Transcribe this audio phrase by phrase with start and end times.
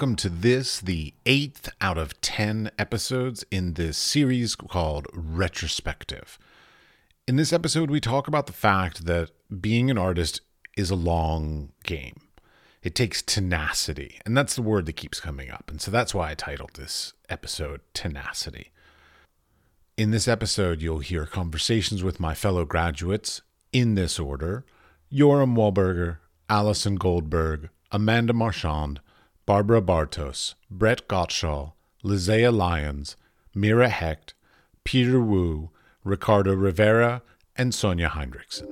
[0.00, 6.38] Welcome to this, the eighth out of 10 episodes in this series called Retrospective.
[7.28, 9.30] In this episode, we talk about the fact that
[9.60, 10.40] being an artist
[10.74, 12.20] is a long game.
[12.82, 15.70] It takes tenacity, and that's the word that keeps coming up.
[15.70, 18.70] And so that's why I titled this episode Tenacity.
[20.00, 24.64] In this episode, you'll hear conversations with my fellow graduates in this order
[25.12, 26.16] Yoram Wolberger,
[26.48, 29.00] Alison Goldberg, Amanda Marchand,
[29.44, 33.14] Barbara Bartos, Bret Gottschall, Lisea Lyons,
[33.54, 34.32] Mira Hecht,
[34.84, 35.68] Peter Wu,
[36.02, 37.20] Ricardo Rivera,
[37.54, 38.70] and Sonja Hinrichsen.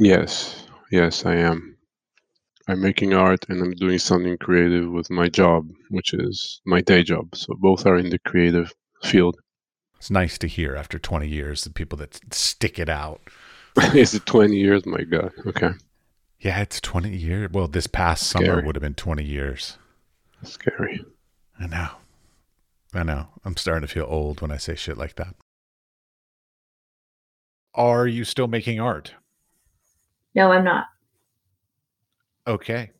[0.00, 1.75] Yes, yes, I am.
[2.68, 7.02] I'm making art and I'm doing something creative with my job, which is my day
[7.02, 7.34] job.
[7.34, 8.72] So both are in the creative
[9.04, 9.36] field.
[9.98, 13.20] It's nice to hear after 20 years the people that stick it out.
[13.94, 14.84] is it 20 years?
[14.84, 15.32] My God.
[15.46, 15.70] Okay.
[16.40, 17.50] Yeah, it's 20 years.
[17.52, 18.46] Well, this past Scary.
[18.46, 19.78] summer would have been 20 years.
[20.42, 21.04] Scary.
[21.58, 21.88] I know.
[22.92, 23.28] I know.
[23.44, 25.34] I'm starting to feel old when I say shit like that.
[27.74, 29.14] Are you still making art?
[30.34, 30.86] No, I'm not.
[32.46, 32.90] Okay.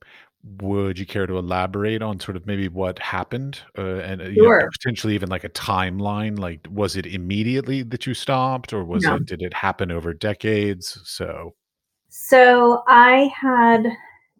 [0.60, 4.42] Would you care to elaborate on sort of maybe what happened uh, and uh, you
[4.42, 6.38] know, potentially even like a timeline?
[6.38, 9.16] Like, was it immediately that you stopped, or was No.
[9.16, 11.00] it did it happen over decades?
[11.04, 11.54] So,
[12.08, 13.86] So I had,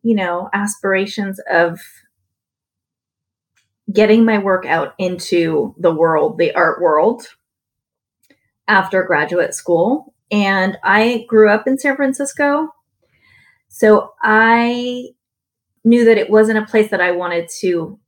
[0.03, 1.81] you know, aspirations of
[3.93, 7.29] getting my work out into the world, the art world,
[8.69, 10.13] after graduate school.
[10.31, 12.69] And I grew up in San Francisco.
[13.69, 15.09] So I
[15.85, 17.99] knew that it wasn't a place that I wanted to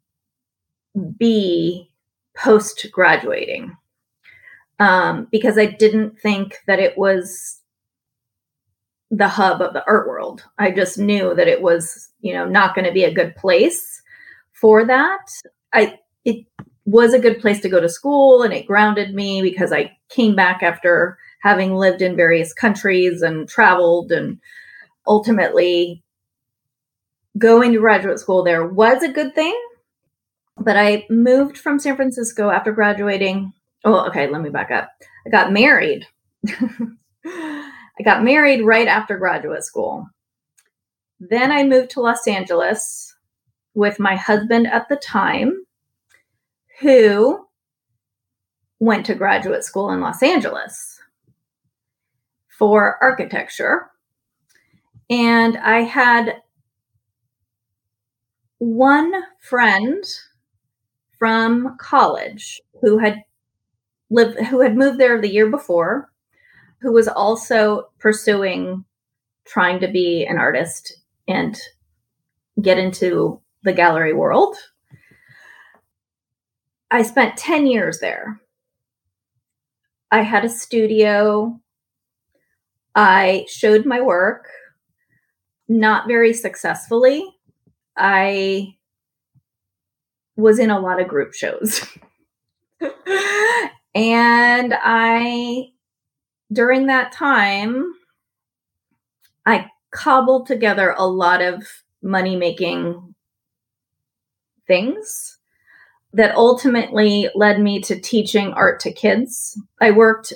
[1.17, 1.91] be
[2.37, 3.77] post graduating
[4.79, 7.61] um, because I didn't think that it was
[9.11, 10.45] the hub of the art world.
[10.59, 14.03] I just knew that it was, you know, not going to be a good place
[14.53, 15.21] for that.
[15.73, 16.45] I it
[16.85, 20.35] was a good place to go to school and it grounded me because I came
[20.35, 24.39] back after having lived in various countries and traveled and
[25.09, 26.05] ultimately
[27.37, 29.59] going to graduate school there was a good thing.
[30.57, 33.53] But I moved from San Francisco after graduating.
[33.85, 34.91] Oh, okay, let me back up.
[35.27, 36.07] I got married.
[37.27, 40.09] I got married right after graduate school.
[41.21, 43.15] Then I moved to Los Angeles
[43.75, 45.65] with my husband at the time,
[46.81, 47.47] who
[48.81, 51.01] went to graduate school in Los Angeles
[52.49, 53.91] for architecture.
[55.11, 56.43] And I had
[58.59, 60.05] one friend
[61.19, 63.23] from college who had
[64.11, 66.11] lived who had moved there the year before
[66.81, 68.85] who was also pursuing
[69.47, 71.61] trying to be an artist and
[72.61, 74.57] get into the gallery world.
[76.91, 78.41] I spent 10 years there.
[80.11, 81.61] I had a studio.
[82.95, 84.49] I showed my work,
[85.69, 87.25] not very successfully.
[87.97, 88.77] I
[90.37, 91.85] was in a lot of group shows.
[93.95, 95.73] and I
[96.51, 97.93] during that time,
[99.45, 101.67] I cobbled together a lot of
[102.03, 103.15] money making
[104.67, 105.39] things
[106.13, 109.61] that ultimately led me to teaching art to kids.
[109.81, 110.33] I worked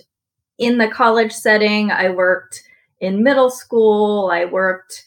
[0.59, 2.63] in the college setting, I worked
[3.01, 5.05] in middle school, I worked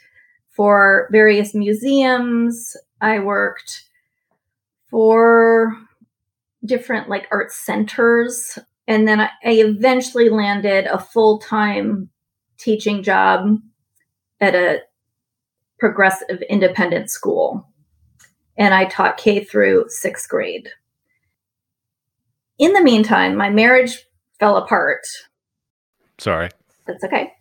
[0.56, 3.84] for various museums, I worked
[4.90, 5.76] for
[6.66, 8.58] different like art centers
[8.88, 12.10] and then I, I eventually landed a full time
[12.58, 13.60] teaching job
[14.40, 14.80] at a
[15.80, 17.68] progressive independent school.
[18.58, 20.70] And I taught K through sixth grade.
[22.58, 24.06] In the meantime, my marriage
[24.40, 25.02] fell apart.
[26.20, 26.50] sorry.
[26.88, 27.34] That's okay.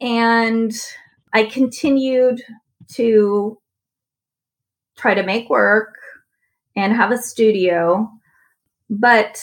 [0.00, 0.72] And
[1.32, 2.42] I continued
[2.94, 3.58] to
[4.96, 5.94] try to make work
[6.76, 8.10] and have a studio,
[8.88, 9.40] but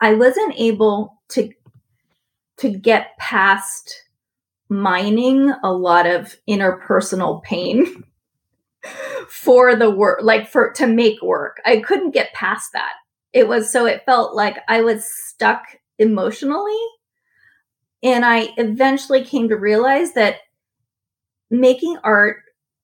[0.00, 1.50] I wasn't able to
[2.58, 4.04] to get past
[4.68, 8.04] mining a lot of interpersonal pain
[9.28, 11.58] for the work like for to make work.
[11.64, 12.92] I couldn't get past that.
[13.32, 15.62] It was so it felt like I was stuck
[15.98, 16.78] emotionally
[18.02, 20.36] and I eventually came to realize that
[21.50, 22.38] making art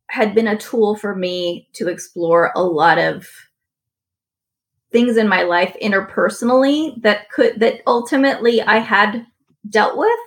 [0.08, 3.26] had been a tool for me to explore a lot of
[4.92, 9.26] things in my life interpersonally that could that ultimately I had
[9.68, 10.18] dealt with.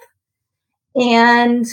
[0.95, 1.65] And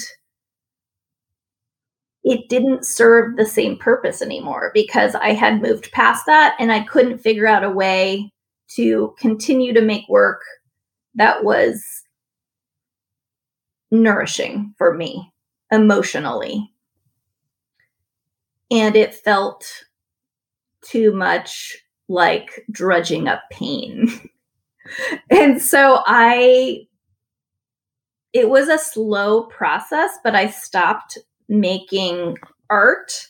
[2.23, 6.81] it didn't serve the same purpose anymore because I had moved past that and I
[6.81, 8.31] couldn't figure out a way
[8.75, 10.43] to continue to make work
[11.15, 11.83] that was
[13.91, 15.33] nourishing for me
[15.71, 16.73] emotionally.
[18.71, 19.85] And it felt
[20.83, 21.77] too much
[22.09, 24.09] like drudging up pain.
[25.31, 26.87] and so I,
[28.33, 31.19] it was a slow process, but I stopped
[31.49, 32.39] making
[32.71, 33.29] art.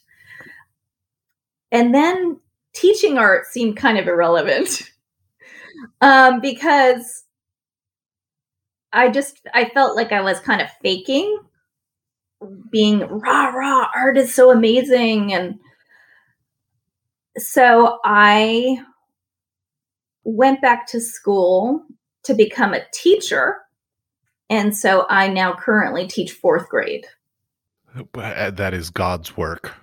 [1.71, 2.41] And then
[2.75, 4.91] teaching art seemed kind of irrelevant
[6.01, 7.25] um, because
[8.97, 11.39] I just I felt like I was kind of faking
[12.71, 15.59] being rah rah art is so amazing and
[17.37, 18.79] so I
[20.25, 21.83] went back to school
[22.25, 23.59] to become a teacher
[24.49, 27.05] and so I now currently teach 4th grade.
[28.15, 29.75] Uh, that is God's work.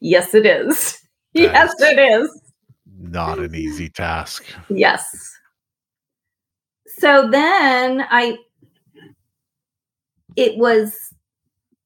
[0.00, 0.96] Yes, it is.
[1.32, 2.42] That yes, is it is.
[2.98, 4.44] Not an easy task.
[4.68, 5.32] Yes.
[7.00, 8.36] So then I,
[10.36, 11.14] it was,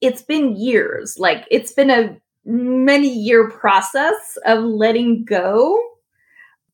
[0.00, 1.16] it's been years.
[1.18, 5.80] Like it's been a many year process of letting go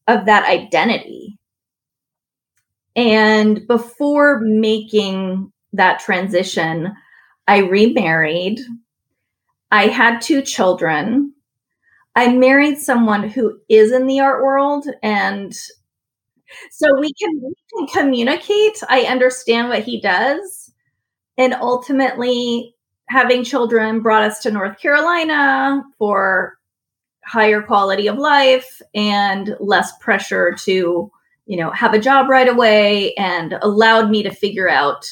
[0.09, 1.39] of that identity.
[2.97, 6.95] And before making that transition,
[7.47, 8.59] I remarried.
[9.71, 11.35] I had two children.
[12.17, 15.55] I married someone who is in the art world and
[16.71, 18.79] so we can, we can communicate.
[18.89, 20.73] I understand what he does.
[21.39, 22.75] And ultimately,
[23.09, 26.59] having children brought us to North Carolina for
[27.25, 31.11] higher quality of life and less pressure to,
[31.47, 35.07] you know, have a job right away and allowed me to figure out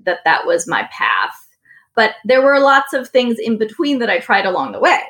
[0.00, 1.34] that that was my path.
[1.94, 5.00] But there were lots of things in between that I tried along the way.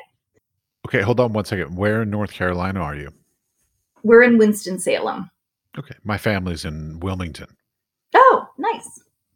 [0.87, 1.75] Okay, hold on one second.
[1.75, 3.11] Where in North Carolina are you?
[4.05, 5.31] We're in Winston-Salem.
[5.79, 7.47] Okay, my family's in Wilmington.
[8.13, 8.87] Oh, nice.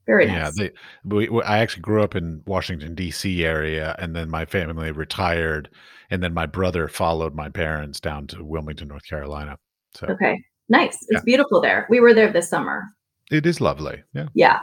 [0.06, 0.36] Very nice.
[0.36, 0.71] Yeah, they,
[1.04, 3.44] we, we, I actually grew up in Washington D.C.
[3.44, 5.71] area, and then my family retired,
[6.12, 9.57] and then my brother followed my parents down to Wilmington, North Carolina.
[9.95, 10.39] So okay,
[10.69, 10.94] nice.
[10.94, 11.22] It's yeah.
[11.25, 11.88] beautiful there.
[11.89, 12.83] We were there this summer.
[13.31, 14.04] It is lovely.
[14.13, 14.27] Yeah.
[14.36, 14.60] Yeah.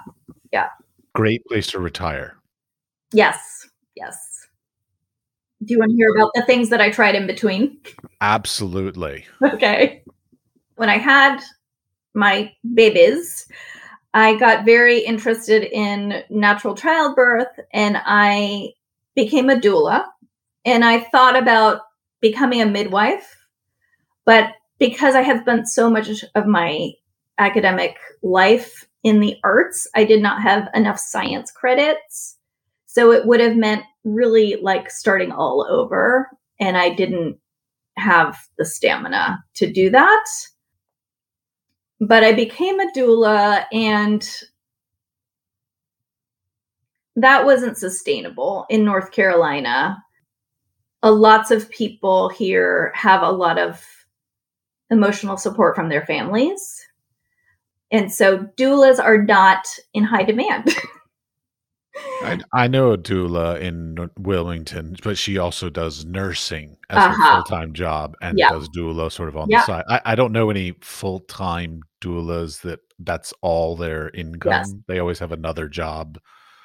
[0.52, 0.68] Yeah.
[1.14, 2.36] Great place to retire.
[3.12, 3.68] Yes.
[3.96, 4.16] Yes.
[5.64, 7.78] Do you want to hear about the things that I tried in between?
[8.20, 9.24] Absolutely.
[9.42, 10.02] Okay.
[10.76, 11.40] When I had
[12.14, 13.48] my babies,
[14.12, 18.74] I got very interested in natural childbirth and I
[19.14, 20.04] became a doula.
[20.64, 21.80] And I thought about
[22.20, 23.36] becoming a midwife.
[24.24, 26.90] But because I had spent so much of my
[27.38, 32.35] academic life in the arts, I did not have enough science credits.
[32.96, 36.30] So it would have meant really like starting all over.
[36.58, 37.36] And I didn't
[37.98, 40.24] have the stamina to do that.
[42.00, 44.26] But I became a doula and
[47.16, 50.02] that wasn't sustainable in North Carolina.
[51.02, 53.84] A lots of people here have a lot of
[54.88, 56.86] emotional support from their families.
[57.90, 60.74] And so doulas are not in high demand.
[62.22, 67.14] I, I, know a doula in Wilmington, but she also does nursing as uh-huh.
[67.14, 68.50] a full time job and yep.
[68.50, 69.62] does doula sort of on yep.
[69.62, 69.84] the side.
[69.88, 74.52] I, I, don't know any full time doulas that that's all their income.
[74.52, 74.74] Yes.
[74.88, 76.18] They always have another job.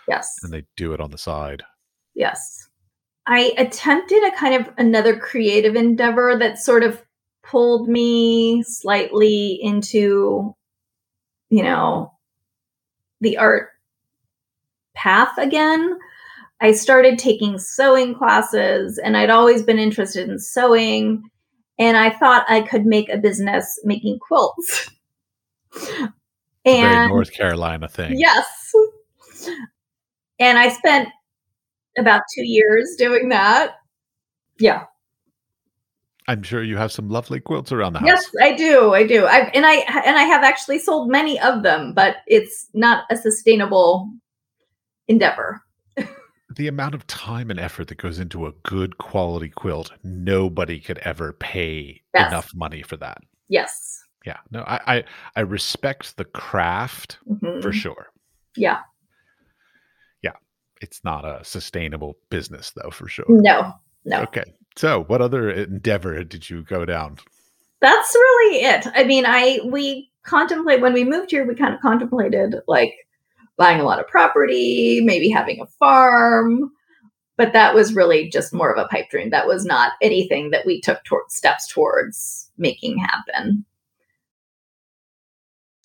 [0.07, 0.27] Yes.
[0.43, 1.63] And they do it on the side.
[2.13, 2.69] Yes.
[3.27, 7.01] I attempted a kind of another creative endeavor that sort of
[7.43, 10.55] pulled me slightly into
[11.51, 12.13] you know,
[13.19, 13.70] the art
[15.01, 15.97] path again.
[16.61, 21.23] I started taking sewing classes and I'd always been interested in sewing.
[21.79, 24.91] And I thought I could make a business making quilts.
[26.65, 28.19] and North Carolina thing.
[28.19, 28.45] Yes.
[30.39, 31.09] And I spent
[31.97, 33.75] about two years doing that.
[34.59, 34.83] Yeah.
[36.27, 38.07] I'm sure you have some lovely quilts around the house.
[38.07, 38.93] Yes, I do.
[38.93, 39.25] I do.
[39.25, 43.17] I and I and I have actually sold many of them, but it's not a
[43.17, 44.09] sustainable
[45.11, 45.61] endeavor.
[46.55, 50.97] the amount of time and effort that goes into a good quality quilt, nobody could
[50.99, 52.31] ever pay yes.
[52.31, 53.19] enough money for that.
[53.47, 54.03] Yes.
[54.25, 54.37] Yeah.
[54.51, 55.03] No, I I,
[55.35, 57.61] I respect the craft mm-hmm.
[57.61, 58.07] for sure.
[58.55, 58.79] Yeah.
[60.21, 60.31] Yeah.
[60.81, 63.25] it's not a sustainable business though for sure.
[63.27, 63.73] No,
[64.05, 64.21] no.
[64.23, 64.43] Okay.
[64.77, 67.17] So, what other endeavor did you go down?
[67.81, 68.87] That's really it.
[68.95, 72.93] I mean, I we contemplate when we moved here, we kind of contemplated like
[73.57, 76.71] buying a lot of property, maybe having a farm,
[77.37, 79.31] but that was really just more of a pipe dream.
[79.31, 83.65] That was not anything that we took towards steps towards making happen.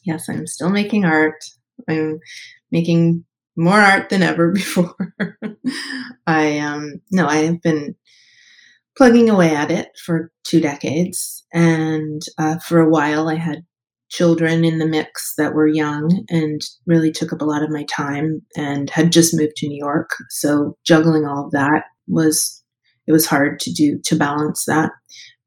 [0.05, 1.45] Yes, I'm still making art.
[1.89, 2.21] I'm
[2.71, 3.25] making
[3.57, 5.15] more art than ever before.
[6.27, 7.97] I um no, I have been
[8.97, 13.65] plugging away at it for two decades, and uh, for a while I had
[14.09, 17.85] children in the mix that were young and really took up a lot of my
[17.85, 20.11] time and had just moved to New York.
[20.31, 22.63] So juggling all of that was
[23.07, 24.91] it was hard to do to balance that.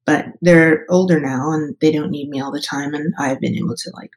[0.05, 3.55] But they're older now and they don't need me all the time and I've been
[3.55, 4.11] able to like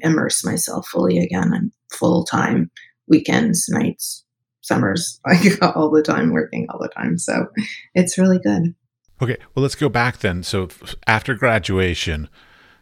[0.00, 1.52] immerse myself fully again.
[1.54, 2.70] I'm full time
[3.08, 4.24] weekends, nights,
[4.62, 7.18] summers, like all the time working all the time.
[7.18, 7.46] So
[7.94, 8.74] it's really good.
[9.22, 10.42] Okay, well let's go back then.
[10.42, 10.68] So
[11.06, 12.28] after graduation,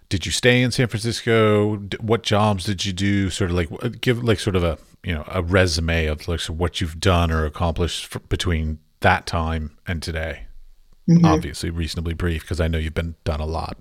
[0.08, 1.76] did you stay in San Francisco?
[2.00, 3.30] What jobs did you do?
[3.30, 6.80] Sort of like give like sort of a you know a resume of like what
[6.80, 10.46] you've done or accomplished for, between that time and today.
[11.08, 11.24] Mm-hmm.
[11.24, 13.78] Obviously, reasonably brief because I know you've been done a lot.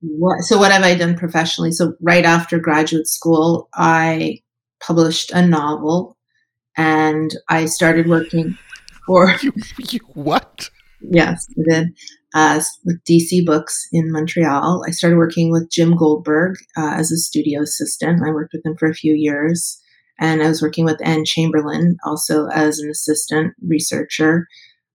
[0.00, 1.72] What, so what have I done professionally?
[1.72, 4.42] So right after graduate school, I
[4.80, 6.16] published a novel,
[6.76, 8.56] and I started working
[9.06, 10.70] for you, you what?
[11.00, 11.88] Yes, I did
[12.36, 14.84] uh, with DC Books in Montreal.
[14.86, 18.20] I started working with Jim Goldberg uh, as a studio assistant.
[18.22, 19.80] I worked with him for a few years.
[20.18, 24.46] And I was working with Anne Chamberlain also as an assistant researcher.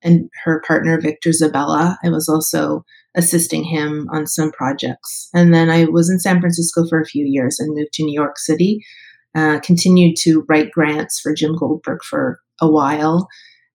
[0.04, 5.30] And her partner, Victor Zabella, I was also assisting him on some projects.
[5.34, 8.14] And then I was in San Francisco for a few years and moved to New
[8.14, 8.86] York City.
[9.34, 13.28] Uh, continued to write grants for Jim Goldberg for a while.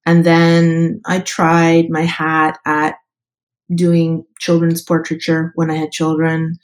[0.04, 2.96] And then I tried my hat at
[3.75, 6.56] doing children's portraiture when I had children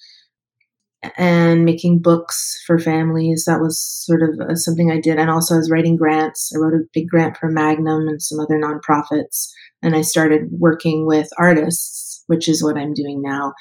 [1.17, 3.45] and making books for families.
[3.47, 5.19] That was sort of uh, something I did.
[5.19, 6.53] And also, I was writing grants.
[6.55, 9.51] I wrote a big grant for Magnum and some other nonprofits.
[9.83, 13.53] And I started working with artists, which is what I'm doing now,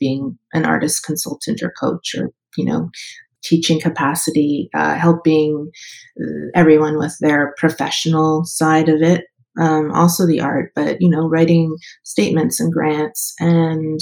[0.00, 2.90] being an artist consultant or coach or, you know,
[3.42, 5.70] teaching capacity, uh, helping
[6.20, 9.24] uh, everyone with their professional side of it
[9.58, 14.00] um, also the art, but you know, writing statements and grants and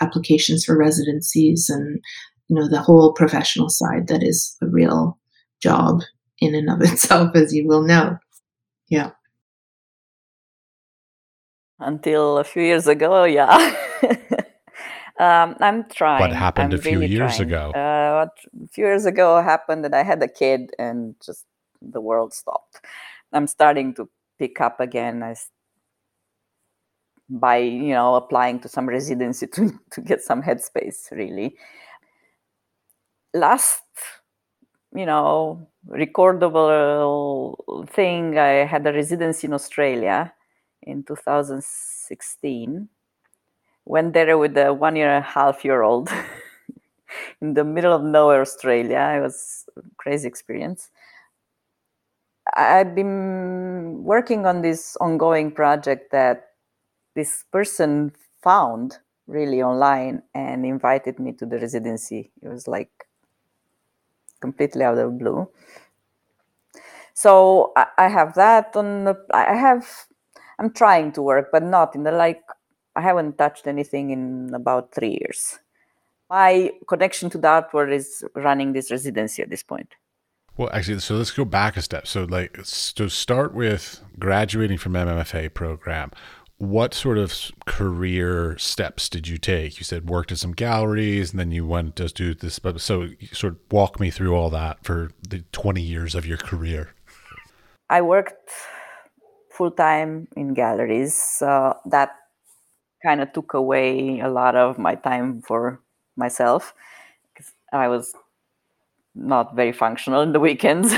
[0.00, 2.00] applications for residencies and
[2.48, 5.18] you know the whole professional side that is a real
[5.62, 6.00] job
[6.40, 8.18] in and of itself, as you will know.
[8.88, 9.10] Yeah.
[11.78, 13.74] Until a few years ago, yeah.
[15.18, 16.20] um, I'm trying.
[16.20, 17.48] What happened I'm a few really years trying.
[17.48, 17.70] ago?
[17.70, 21.46] Uh, a few years ago happened that I had a kid and just
[21.80, 22.84] the world stopped.
[23.32, 25.48] I'm starting to pick up again as
[27.28, 31.54] by you know applying to some residency to, to get some headspace really.
[33.32, 33.84] Last
[34.92, 37.54] you know recordable
[37.90, 40.32] thing i had a residency in australia
[40.82, 42.88] in 2016
[43.84, 46.10] went there with a one year and a half year old
[47.40, 49.14] in the middle of nowhere australia.
[49.16, 50.90] It was a crazy experience
[52.54, 56.48] I've been working on this ongoing project that
[57.14, 62.30] this person found really online and invited me to the residency.
[62.42, 62.90] It was like
[64.40, 65.48] completely out of blue.
[67.14, 69.86] So I, I have that on the, I have,
[70.58, 72.42] I'm trying to work, but not in the like,
[72.96, 75.58] I haven't touched anything in about three years.
[76.28, 79.94] My connection to the art world is running this residency at this point.
[80.60, 82.06] Well, actually, so let's go back a step.
[82.06, 82.52] So, like,
[82.96, 86.10] to start with graduating from MMFA program,
[86.58, 89.78] what sort of career steps did you take?
[89.78, 92.60] You said worked at some galleries, and then you went to do this.
[92.76, 96.90] So, sort of walk me through all that for the twenty years of your career.
[97.88, 98.50] I worked
[99.50, 101.40] full time in galleries.
[101.40, 102.10] Uh, that
[103.02, 105.80] kind of took away a lot of my time for
[106.18, 106.74] myself
[107.72, 108.14] I was
[109.14, 110.94] not very functional in the weekends.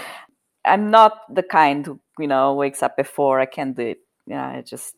[0.64, 3.98] I'm not the kind who, you know, wakes up before I can't do it.
[4.26, 4.94] Yeah, I just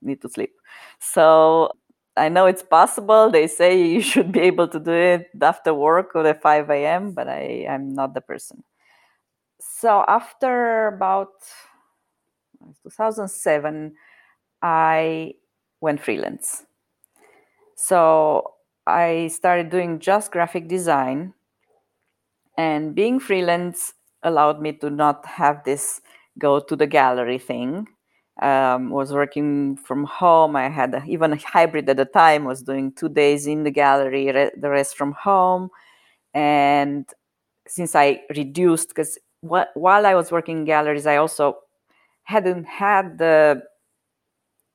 [0.00, 0.52] need to sleep.
[0.98, 1.72] So
[2.16, 3.30] I know it's possible.
[3.30, 7.12] They say you should be able to do it after work or at 5 a.m.,
[7.12, 8.64] but I, I'm not the person.
[9.60, 11.32] So after about
[12.60, 13.94] uh, 2007,
[14.62, 15.34] I
[15.80, 16.64] went freelance.
[17.76, 18.54] So
[18.86, 21.34] I started doing just graphic design
[22.56, 26.00] and being freelance allowed me to not have this
[26.38, 27.88] go to the gallery thing.
[28.40, 30.56] Um, was working from home.
[30.56, 32.44] I had a, even a hybrid at the time.
[32.44, 35.68] Was doing two days in the gallery, re- the rest from home.
[36.34, 37.06] And
[37.68, 41.58] since I reduced, because wh- while I was working in galleries, I also
[42.24, 43.62] hadn't had the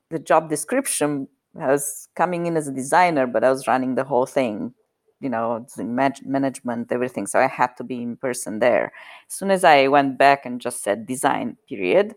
[0.10, 1.28] the job description.
[1.60, 4.74] I was coming in as a designer, but I was running the whole thing
[5.20, 7.28] you know management everything.
[7.28, 8.92] So i had to be in person there.
[9.30, 12.16] As soon as i went back and just said design period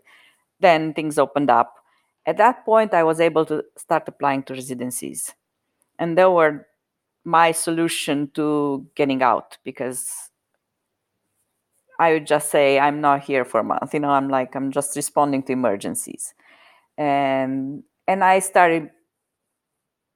[0.61, 1.75] then things opened up.
[2.25, 5.33] At that point i was able to start applying to residencies.
[5.99, 6.67] And they were
[7.25, 10.29] my solution to getting out because
[11.99, 13.93] i would just say i'm not here for a month.
[13.93, 16.33] You know i'm like i'm just responding to emergencies.
[16.97, 18.89] And and i started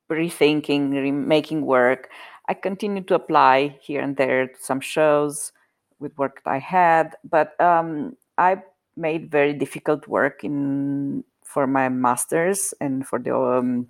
[0.10, 2.10] rethinking re- making work
[2.48, 5.52] I continued to apply here and there to some shows
[6.00, 8.62] with work I had, but um, I
[8.96, 13.88] made very difficult work in for my masters and for the um,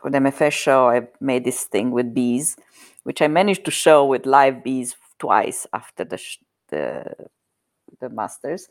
[0.00, 0.88] for the MFA show.
[0.88, 2.56] I made this thing with bees,
[3.04, 7.04] which I managed to show with live bees twice after the sh- the
[8.00, 8.68] the masters.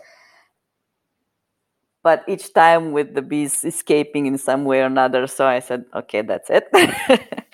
[2.04, 5.86] But each time with the bees escaping in some way or another, so I said,
[5.94, 6.70] okay, that's it.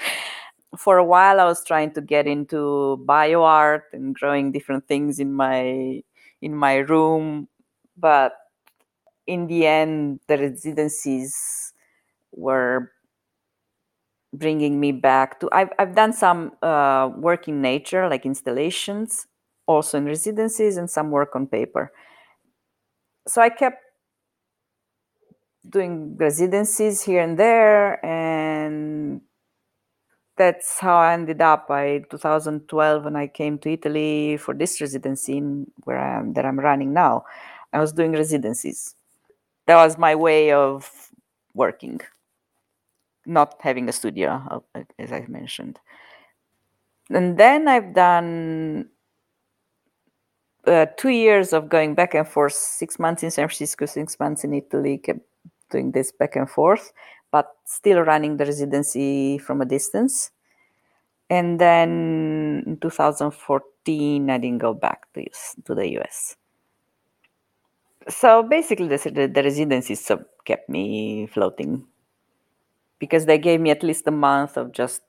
[0.78, 5.20] for a while i was trying to get into bio art and growing different things
[5.20, 6.02] in my
[6.42, 7.48] in my room
[7.98, 8.34] but
[9.28, 11.74] in the end the residencies
[12.32, 12.92] were
[14.34, 19.28] bringing me back to i've, I've done some uh, work in nature like installations
[19.68, 21.92] also in residencies and some work on paper.
[23.28, 23.80] So i kept
[25.70, 29.22] doing residencies here and there and
[30.36, 35.40] that's how I ended up by 2012 when I came to Italy for this residency
[35.84, 37.26] where I am that I'm running now.
[37.72, 38.96] I was doing residencies.
[39.68, 40.90] That was my way of
[41.54, 42.02] working,
[43.26, 45.80] not having a studio, uh, as I mentioned.
[47.10, 48.90] And then I've done
[50.66, 54.44] uh, two years of going back and forth, six months in San Francisco, six months
[54.44, 55.22] in Italy, kept
[55.70, 56.92] doing this back and forth
[57.34, 60.30] but still running the residency from a distance.
[61.32, 65.26] And then in 2014, I didn't go back to,
[65.66, 66.36] to the US.
[68.08, 70.12] So basically, the, the residencies
[70.46, 71.88] kept me floating
[73.00, 75.02] because they gave me at least a month of just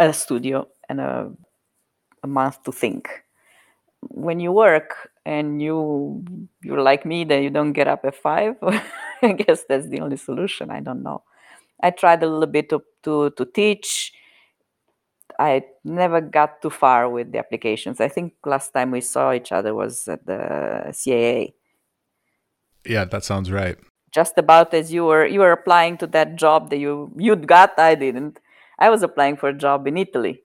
[0.00, 1.30] a studio and a,
[2.24, 3.08] a month to think.
[4.00, 6.24] When you work and you
[6.64, 8.56] you're like me, that you don't get up at five.
[9.30, 10.70] I guess that's the only solution.
[10.70, 11.22] I don't know.
[11.82, 14.12] I tried a little bit to, to, to teach.
[15.38, 18.00] I never got too far with the applications.
[18.00, 21.54] I think last time we saw each other was at the CAA.
[22.84, 23.78] Yeah, that sounds right.
[24.12, 27.78] Just about as you were you were applying to that job that you you'd got,
[27.78, 28.40] I didn't.
[28.78, 30.42] I was applying for a job in Italy,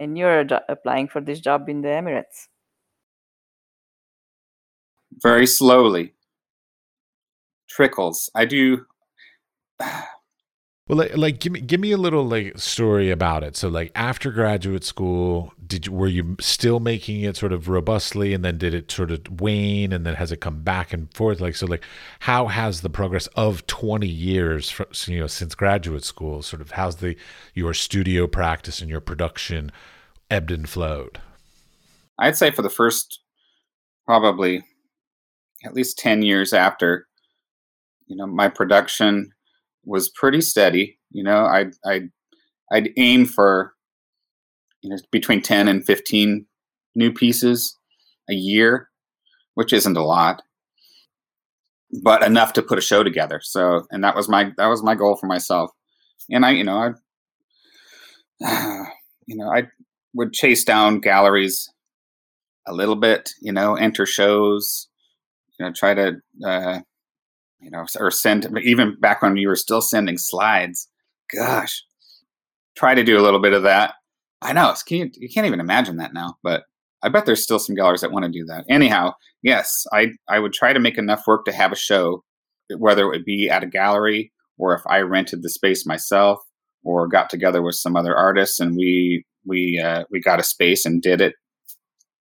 [0.00, 2.48] and you're jo- applying for this job in the Emirates.
[5.22, 6.14] Very slowly,
[7.74, 8.30] trickles.
[8.34, 8.86] I do.
[10.88, 13.56] Well, like, like, give me give me a little like story about it.
[13.56, 18.34] So, like after graduate school, did you, were you still making it sort of robustly,
[18.34, 21.40] and then did it sort of wane, and then has it come back and forth?
[21.40, 21.84] Like, so, like,
[22.20, 26.72] how has the progress of twenty years, from, you know, since graduate school, sort of,
[26.72, 27.16] how's the
[27.54, 29.70] your studio practice and your production
[30.30, 31.20] ebbed and flowed?
[32.18, 33.20] I'd say for the first
[34.04, 34.64] probably
[35.64, 37.06] at least ten years after
[38.12, 39.30] you know my production
[39.84, 42.10] was pretty steady you know i'd i'd
[42.72, 43.72] i'd aim for
[44.82, 46.46] you know between 10 and 15
[46.94, 47.78] new pieces
[48.28, 48.88] a year
[49.54, 50.42] which isn't a lot
[51.92, 53.40] but enough to put a show together.
[53.42, 55.70] So and that was my that was my goal for myself.
[56.30, 56.94] And i you know
[58.40, 58.86] i
[59.26, 59.64] you know i
[60.14, 61.68] would chase down galleries
[62.66, 64.88] a little bit you know enter shows
[65.58, 66.80] you know try to uh,
[67.62, 70.88] you know, or send even back when you were still sending slides.
[71.34, 71.82] Gosh,
[72.76, 73.94] try to do a little bit of that.
[74.42, 76.64] I know can you, you can't even imagine that now, but
[77.02, 78.64] I bet there's still some galleries that want to do that.
[78.68, 82.24] Anyhow, yes, I I would try to make enough work to have a show,
[82.76, 86.38] whether it would be at a gallery or if I rented the space myself
[86.84, 90.84] or got together with some other artists and we we uh, we got a space
[90.84, 91.34] and did it.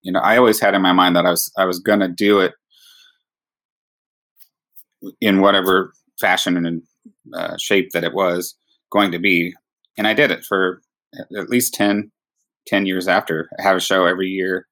[0.03, 2.39] You know, I always had in my mind that I was I was gonna do
[2.39, 2.53] it
[5.19, 6.83] in whatever fashion and
[7.33, 8.55] uh, shape that it was
[8.91, 9.53] going to be.
[9.97, 10.81] And I did it for
[11.35, 12.11] at least 10,
[12.67, 13.49] 10 years after.
[13.59, 14.67] I have a show every year.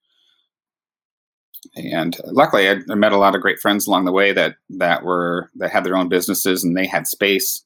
[1.75, 5.03] and luckily, I, I met a lot of great friends along the way that that
[5.03, 7.65] were that had their own businesses and they had space,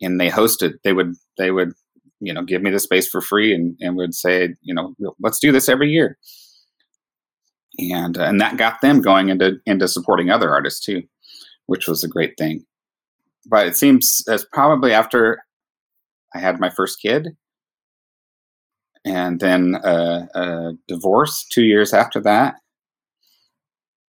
[0.00, 0.74] and they hosted.
[0.82, 1.74] They would they would
[2.20, 5.38] you know give me the space for free and and would say you know let's
[5.38, 6.18] do this every year
[7.78, 11.02] and uh, and that got them going into into supporting other artists too
[11.66, 12.64] which was a great thing
[13.46, 15.38] but it seems as probably after
[16.34, 17.36] i had my first kid
[19.06, 22.56] and then uh, a divorce two years after that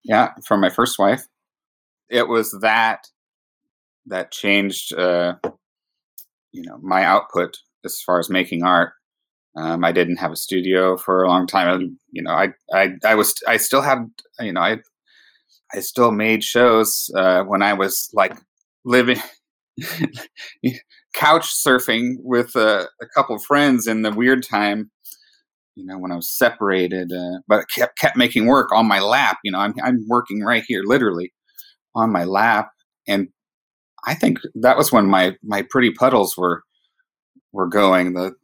[0.05, 1.27] yeah from my first wife
[2.11, 3.09] it was that
[4.07, 5.35] that changed uh,
[6.53, 8.93] you know my output as far as making art.
[9.57, 11.99] Um, I didn't have a studio for a long time.
[12.11, 14.79] You know, I, I, I was, I still had, you know, I,
[15.73, 18.37] I still made shows uh, when I was like
[18.85, 19.21] living,
[21.15, 24.91] couch surfing with a couple friends in the weird time.
[25.77, 29.39] You know, when I was separated, uh, but kept kept making work on my lap.
[29.43, 31.33] You know, I'm I'm working right here, literally,
[31.97, 32.69] on my lap,
[33.09, 33.29] and
[34.07, 36.63] I think that was when my my pretty puddles were
[37.53, 38.15] were going.
[38.15, 38.35] The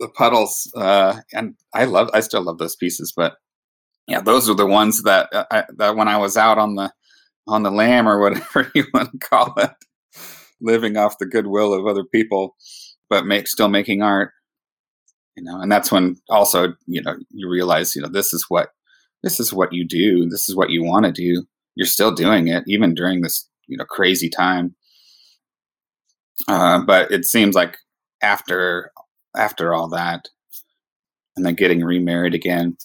[0.00, 3.34] the puddles, uh, and I love, I still love those pieces, but
[4.08, 6.90] yeah, those are the ones that uh, I, that when I was out on the
[7.46, 9.70] on the lam or whatever you want to call it,
[10.60, 12.56] living off the goodwill of other people,
[13.10, 14.32] but make still making art,
[15.36, 18.70] you know, and that's when also you know you realize you know this is what
[19.22, 21.44] this is what you do, this is what you want to do.
[21.74, 24.74] You're still doing it even during this you know crazy time.
[26.48, 27.76] Uh, but it seems like
[28.22, 28.90] after
[29.36, 30.28] after all that,
[31.36, 32.76] and then getting remarried again,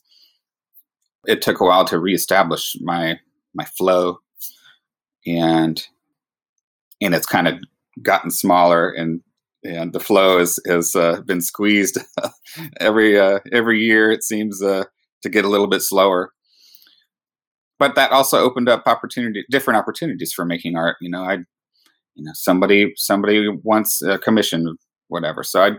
[1.25, 3.19] it took a while to reestablish my
[3.53, 4.19] my flow,
[5.25, 5.85] and
[7.01, 7.55] and it's kind of
[8.01, 9.21] gotten smaller and
[9.63, 11.99] and the flow has has uh, been squeezed
[12.79, 14.11] every uh, every year.
[14.11, 14.85] It seems uh,
[15.21, 16.31] to get a little bit slower,
[17.79, 20.97] but that also opened up opportunity, different opportunities for making art.
[21.01, 21.33] You know, I,
[22.15, 25.43] you know, somebody somebody wants a commission whatever.
[25.43, 25.71] So I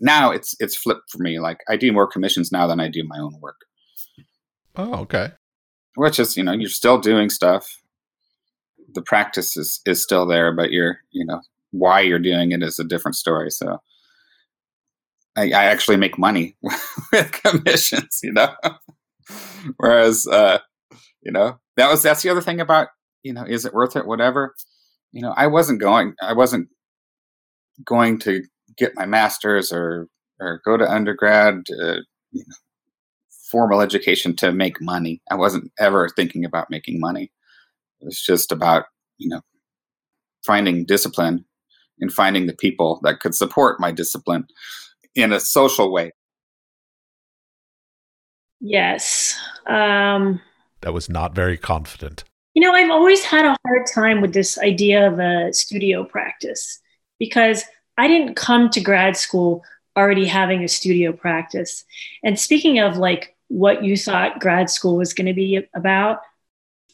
[0.00, 1.40] now it's it's flipped for me.
[1.40, 3.56] Like I do more commissions now than I do my own work.
[4.76, 5.30] Oh, okay.
[5.96, 7.80] Which is, you know, you're still doing stuff.
[8.94, 12.78] The practice is is still there, but you're, you know, why you're doing it is
[12.78, 13.50] a different story.
[13.50, 13.78] So
[15.36, 16.56] I, I actually make money
[17.12, 18.54] with commissions, you know.
[19.78, 20.58] Whereas uh,
[21.22, 22.88] you know, that was that's the other thing about,
[23.22, 24.54] you know, is it worth it, whatever.
[25.12, 26.68] You know, I wasn't going I wasn't
[27.84, 28.42] going to
[28.76, 30.08] get my master's or
[30.40, 31.96] or go to undergrad, uh,
[32.32, 32.56] you know,
[33.54, 35.22] formal education to make money.
[35.30, 37.30] I wasn't ever thinking about making money.
[38.00, 38.86] It was just about
[39.18, 39.42] you know
[40.44, 41.44] finding discipline
[42.00, 44.48] and finding the people that could support my discipline
[45.14, 46.10] in a social way.
[48.60, 49.38] Yes.
[49.68, 50.40] Um,
[50.80, 52.24] that was not very confident.
[52.54, 56.80] You know, I've always had a hard time with this idea of a studio practice
[57.20, 57.62] because
[57.98, 59.62] I didn't come to grad school
[59.96, 61.84] already having a studio practice.
[62.24, 66.20] And speaking of like what you thought grad school was going to be about,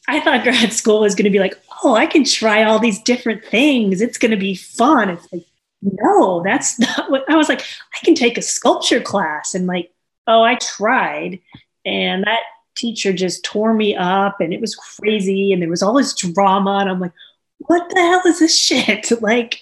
[0.08, 3.00] I thought grad school was going to be like, oh, I can try all these
[3.02, 4.00] different things.
[4.00, 5.10] It's going to be fun.
[5.10, 5.44] It's like,
[5.82, 7.60] no, that's not what I was like.
[7.60, 9.92] I can take a sculpture class and like,
[10.26, 11.40] oh, I tried.
[11.84, 12.42] And that
[12.76, 15.52] teacher just tore me up and it was crazy.
[15.52, 16.78] And there was all this drama.
[16.80, 17.12] And I'm like,
[17.58, 19.10] what the hell is this shit?
[19.22, 19.60] like,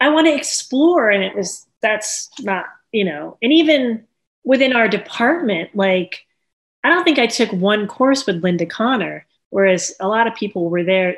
[0.00, 1.10] I want to explore.
[1.10, 4.04] And it was, that's not, you know, and even
[4.44, 6.20] within our department, like,
[6.84, 10.68] I don't think I took one course with Linda Connor, whereas a lot of people
[10.68, 11.16] were there.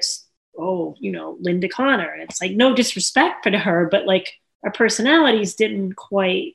[0.58, 2.12] Oh, you know, Linda Connor.
[2.12, 6.54] And it's like no disrespect for her, but like our personalities didn't quite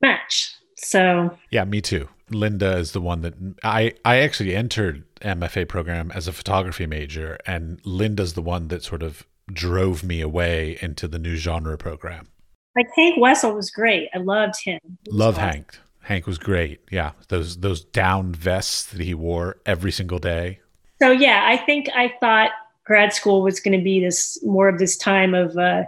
[0.00, 0.54] match.
[0.76, 2.08] So yeah, me too.
[2.30, 7.38] Linda is the one that I I actually entered MFA program as a photography major,
[7.46, 12.28] and Linda's the one that sort of drove me away into the new genre program.
[12.76, 14.08] Like Hank Wessel was great.
[14.14, 14.78] I loved him.
[15.08, 15.48] Love awesome.
[15.48, 15.78] Hank.
[16.10, 16.80] Hank was great.
[16.90, 20.58] Yeah, those those down vests that he wore every single day.
[21.00, 22.50] So yeah, I think I thought
[22.84, 25.84] grad school was going to be this more of this time of uh,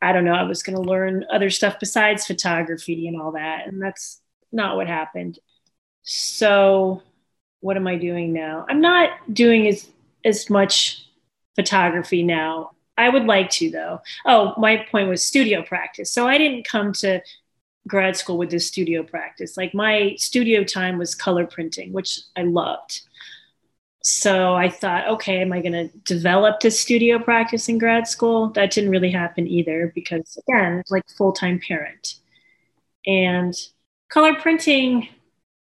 [0.00, 0.32] I don't know.
[0.32, 4.76] I was going to learn other stuff besides photography and all that, and that's not
[4.76, 5.38] what happened.
[6.04, 7.02] So
[7.60, 8.64] what am I doing now?
[8.70, 9.86] I'm not doing as
[10.24, 11.06] as much
[11.54, 12.70] photography now.
[12.96, 14.00] I would like to, though.
[14.24, 16.10] Oh, my point was studio practice.
[16.10, 17.20] So I didn't come to
[17.86, 19.56] grad school with this studio practice.
[19.56, 23.02] Like my studio time was color printing, which I loved.
[24.02, 28.50] So I thought, okay, am I going to develop this studio practice in grad school?
[28.50, 32.16] That didn't really happen either because, again, like full time parent.
[33.06, 33.54] And
[34.10, 35.08] color printing,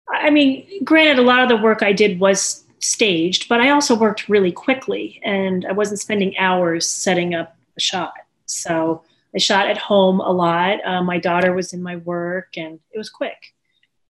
[0.08, 3.94] I mean, granted, a lot of the work I did was staged, but I also
[3.94, 8.14] worked really quickly and I wasn't spending hours setting up a shot.
[8.46, 9.02] So
[9.34, 10.84] I shot at home a lot.
[10.84, 13.54] Uh, my daughter was in my work and it was quick.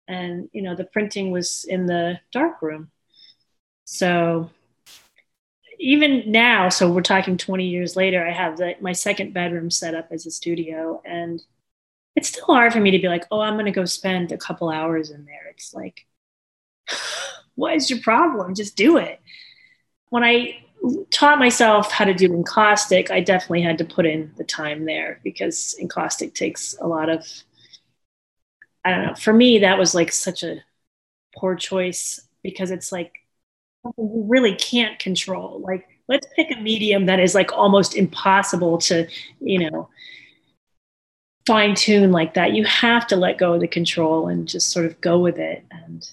[0.08, 2.90] And, you know, the printing was in the dark room.
[3.86, 4.50] So
[5.80, 9.96] even now, so we're talking 20 years later, I have the, my second bedroom set
[9.96, 11.02] up as a studio.
[11.06, 11.42] And
[12.16, 14.38] it's still hard for me to be like, oh, I'm going to go spend a
[14.38, 15.48] couple hours in there.
[15.52, 16.06] It's like,
[17.56, 18.56] what is your problem?
[18.56, 19.22] Just do it.
[20.10, 20.60] When I
[21.12, 25.20] taught myself how to do encaustic, I definitely had to put in the time there
[25.24, 27.26] because encaustic takes a lot of,
[28.86, 30.58] I don't know, for me, that was like such a
[31.36, 33.14] poor choice because it's like
[33.98, 35.62] you really can't control.
[35.62, 39.08] Like, let's pick a medium that is like almost impossible to,
[39.40, 39.90] you know,
[41.46, 42.54] fine tune like that.
[42.54, 45.66] You have to let go of the control and just sort of go with it.
[45.72, 46.08] And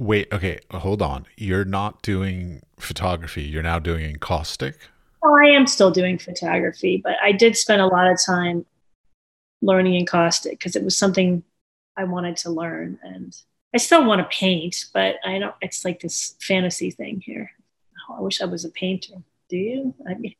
[0.00, 1.26] Wait, okay, hold on.
[1.36, 3.42] You're not doing photography.
[3.42, 4.78] You're now doing encaustic.
[5.22, 8.64] Oh, I am still doing photography, but I did spend a lot of time
[9.60, 11.42] learning encaustic because it was something
[11.98, 13.36] I wanted to learn, and
[13.74, 15.54] I still want to paint, but I don't.
[15.60, 17.50] It's like this fantasy thing here.
[18.08, 19.16] Oh, I wish I was a painter.
[19.50, 19.94] Do you?
[20.08, 20.34] I mean,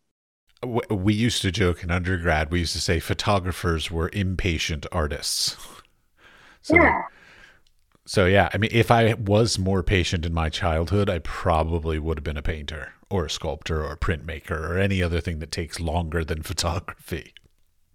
[0.88, 2.51] we used to joke in undergrad.
[2.51, 5.57] We used to say photographers were impatient artists.
[6.62, 7.05] So yeah.
[8.11, 12.18] So yeah, I mean, if I was more patient in my childhood, I probably would
[12.18, 15.53] have been a painter or a sculptor or a printmaker or any other thing that
[15.53, 17.35] takes longer than photography.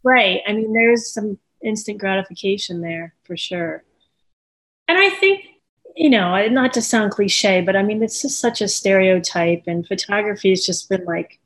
[0.03, 0.39] Right.
[0.47, 3.83] I mean, there's some instant gratification there for sure.
[4.87, 5.47] And I think,
[5.97, 9.85] you know, not to sound cliche, but I mean, it's just such a stereotype, and
[9.85, 11.41] photography has just been like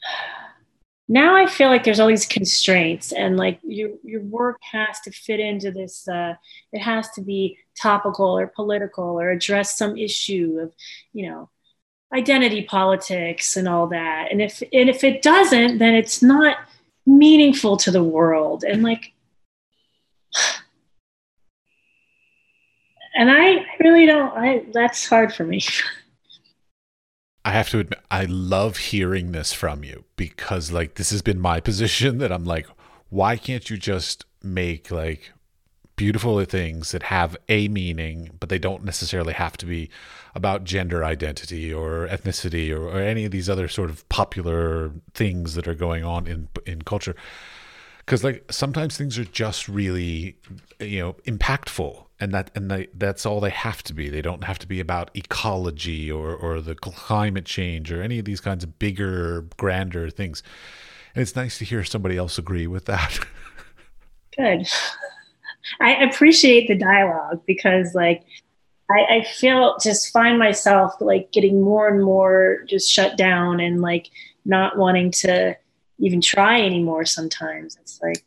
[1.06, 5.10] now I feel like there's all these constraints and like your your work has to
[5.10, 6.32] fit into this uh,
[6.72, 10.72] it has to be topical or political or address some issue of
[11.12, 11.50] you know
[12.12, 14.28] identity politics and all that.
[14.30, 16.56] And if and if it doesn't then it's not
[17.06, 18.64] meaningful to the world.
[18.64, 19.12] And like
[23.14, 25.62] and I really don't I that's hard for me.
[27.46, 31.38] I have to admit, I love hearing this from you because, like, this has been
[31.38, 32.66] my position that I'm like,
[33.10, 35.32] why can't you just make like
[35.96, 39.90] beautiful things that have a meaning, but they don't necessarily have to be
[40.34, 45.54] about gender identity or ethnicity or, or any of these other sort of popular things
[45.54, 47.14] that are going on in in culture?
[47.98, 50.36] Because like sometimes things are just really,
[50.80, 54.08] you know, impactful and that and they, that's all they have to be.
[54.08, 58.24] They don't have to be about ecology or or the climate change or any of
[58.24, 60.42] these kinds of bigger, grander things.
[61.14, 63.20] And it's nice to hear somebody else agree with that.
[64.36, 64.66] Good.
[65.80, 68.24] I appreciate the dialogue because like
[68.90, 73.80] I, I feel just find myself like getting more and more just shut down and
[73.80, 74.10] like
[74.44, 75.56] not wanting to
[75.98, 77.78] even try anymore sometimes.
[77.80, 78.24] It's like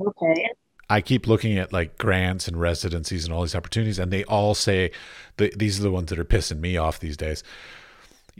[0.00, 0.48] okay.
[0.90, 4.54] I keep looking at like grants and residencies and all these opportunities, and they all
[4.54, 4.90] say
[5.36, 7.44] the, these are the ones that are pissing me off these days.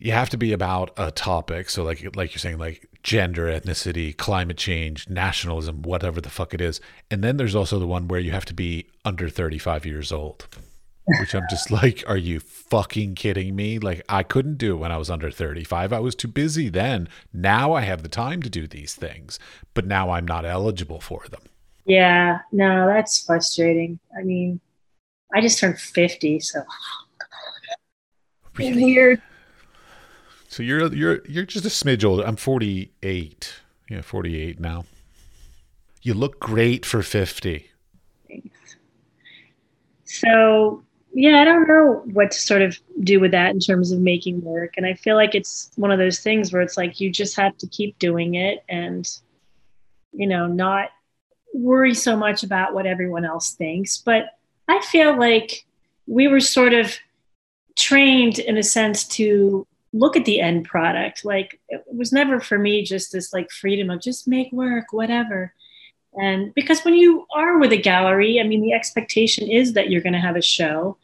[0.00, 4.16] You have to be about a topic, so like like you're saying, like gender, ethnicity,
[4.16, 6.80] climate change, nationalism, whatever the fuck it is.
[7.10, 10.46] And then there's also the one where you have to be under 35 years old,
[11.18, 13.78] which I'm just like, are you fucking kidding me?
[13.78, 15.92] Like I couldn't do it when I was under 35.
[15.92, 17.08] I was too busy then.
[17.32, 19.38] Now I have the time to do these things,
[19.74, 21.42] but now I'm not eligible for them.
[21.86, 23.98] Yeah, no, that's frustrating.
[24.16, 24.60] I mean,
[25.34, 26.62] I just turned 50, so
[28.56, 28.84] really?
[28.84, 29.22] weird.
[30.48, 32.24] So you're you're you're just a smidge older.
[32.26, 33.54] I'm 48.
[33.90, 34.84] Yeah, 48 now.
[36.02, 37.70] You look great for 50.
[38.28, 38.76] Thanks.
[40.04, 40.82] So,
[41.12, 44.42] yeah, I don't know what to sort of do with that in terms of making
[44.42, 44.74] work.
[44.76, 47.56] And I feel like it's one of those things where it's like you just have
[47.58, 49.06] to keep doing it and,
[50.12, 50.90] you know, not
[51.52, 53.98] worry so much about what everyone else thinks.
[53.98, 55.66] But I feel like
[56.06, 56.94] we were sort of
[57.76, 61.24] trained in a sense to look at the end product.
[61.24, 65.54] Like it was never for me just this like freedom of just make work, whatever.
[66.14, 70.02] And because when you are with a gallery, I mean, the expectation is that you're
[70.02, 70.96] going to have a show.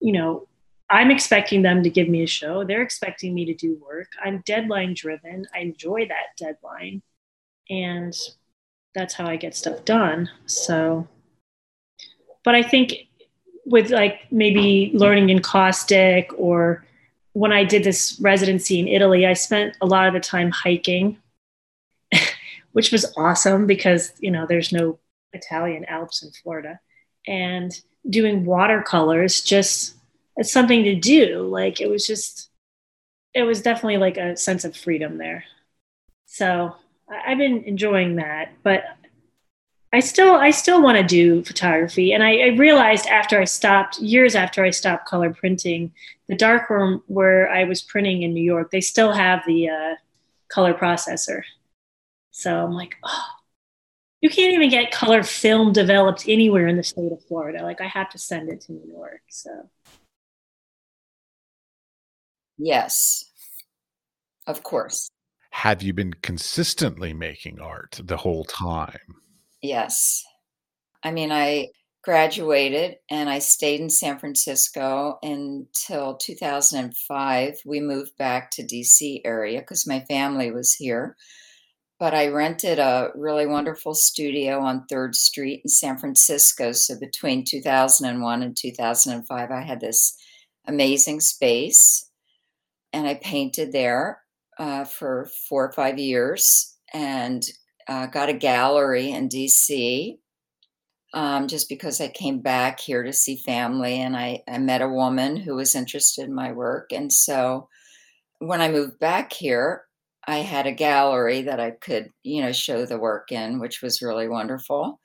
[0.00, 0.48] You know,
[0.88, 2.64] I'm expecting them to give me a show.
[2.64, 4.08] They're expecting me to do work.
[4.22, 5.46] I'm deadline driven.
[5.54, 7.02] I enjoy that deadline.
[7.70, 8.14] And
[8.94, 10.28] that's how I get stuff done.
[10.46, 11.08] So,
[12.44, 13.08] but I think
[13.64, 16.84] with like maybe learning encaustic or
[17.32, 21.18] when I did this residency in Italy, I spent a lot of the time hiking,
[22.72, 24.98] which was awesome because, you know, there's no
[25.32, 26.78] Italian Alps in Florida.
[27.26, 27.72] And
[28.08, 29.94] doing watercolors just
[30.38, 31.46] as something to do.
[31.46, 32.50] Like it was just,
[33.34, 35.44] it was definitely like a sense of freedom there.
[36.26, 36.74] So
[37.08, 38.84] I've been enjoying that, but
[39.92, 43.98] I still I still want to do photography, and I, I, realized after I stopped
[43.98, 45.92] years after I stopped color printing,
[46.28, 49.94] the darkroom where I was printing in New York, they still have the uh,
[50.48, 51.42] color processor.
[52.30, 53.24] So I'm like, oh,
[54.22, 57.62] you can't even get color film developed anywhere in the state of Florida.
[57.62, 59.20] Like I have to send it to New York.
[59.28, 59.68] So
[62.56, 63.26] yes,
[64.46, 65.10] of course.
[65.50, 69.21] Have you been consistently making art the whole time?
[69.62, 70.24] Yes.
[71.04, 71.68] I mean, I
[72.02, 77.60] graduated and I stayed in San Francisco until 2005.
[77.64, 81.16] We moved back to DC area because my family was here.
[82.00, 86.72] But I rented a really wonderful studio on 3rd Street in San Francisco.
[86.72, 90.16] So between 2001 and 2005, I had this
[90.66, 92.10] amazing space
[92.92, 94.22] and I painted there
[94.58, 97.42] uh, for four or five years and
[97.88, 100.18] uh, got a gallery in DC
[101.14, 104.88] um, just because I came back here to see family and I, I met a
[104.88, 106.92] woman who was interested in my work.
[106.92, 107.68] And so
[108.38, 109.84] when I moved back here,
[110.26, 114.02] I had a gallery that I could, you know, show the work in, which was
[114.02, 115.00] really wonderful.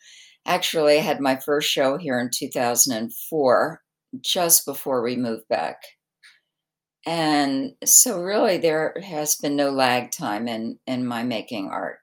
[0.45, 3.81] Actually, I had my first show here in 2004,
[4.21, 5.77] just before we moved back.
[7.05, 11.99] And so really there has been no lag time in in my making art.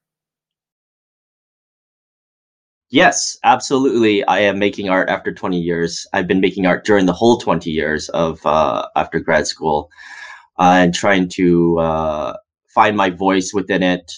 [2.95, 4.25] Yes, absolutely.
[4.25, 6.07] I am making art after 20 years.
[6.13, 9.91] I've been making art during the whole 20 years of uh, after grad school,
[10.59, 12.37] uh, and trying to uh,
[12.75, 14.13] find my voice within it,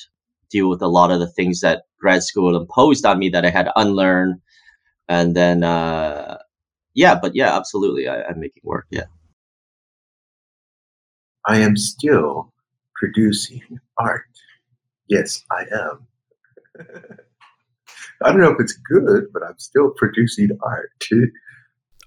[0.50, 3.50] deal with a lot of the things that grad school imposed on me that I
[3.50, 4.42] had to unlearn,
[5.08, 6.38] and then uh,
[6.94, 8.86] yeah, but yeah, absolutely, I, I'm making work.
[8.90, 9.06] Yeah,
[11.46, 12.52] I am still
[12.94, 13.62] producing
[13.96, 14.26] art.
[15.08, 16.06] Yes, I am.
[18.22, 21.08] I don't know if it's good, but I'm still producing art.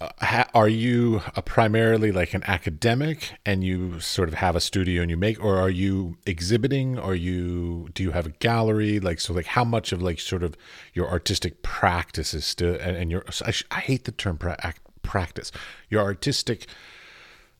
[0.01, 5.01] Uh, are you a primarily like an academic and you sort of have a studio
[5.01, 6.97] and you make or are you exhibiting?
[6.97, 9.01] Are you do you have a gallery?
[9.01, 10.55] Like so like how much of like sort of
[10.93, 15.51] your artistic practice is still and, and your I, I, hate the term pra- practice.
[15.89, 16.67] Your artistic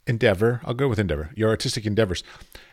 [0.08, 2.24] endeavor i'll go with endeavor your artistic endeavors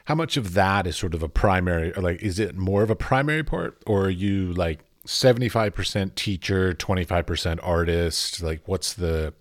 [0.07, 2.97] how much of that is sort of a primary like is it more of a
[2.97, 8.42] primary part or are you like 75% teacher, 25% artist?
[8.42, 9.35] Like, what's the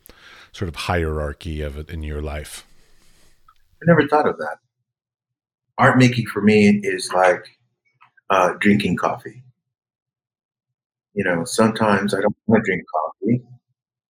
[0.51, 2.65] sort of hierarchy of it in your life?
[3.81, 4.57] I never thought of that.
[5.77, 7.45] Art making for me is like
[8.29, 9.43] uh, drinking coffee.
[11.13, 13.43] You know, sometimes I don't want to drink coffee.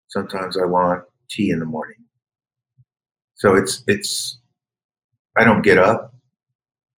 [0.07, 1.97] Sometimes I want tea in the morning.
[3.35, 4.39] So it's it's
[5.37, 6.13] I don't get up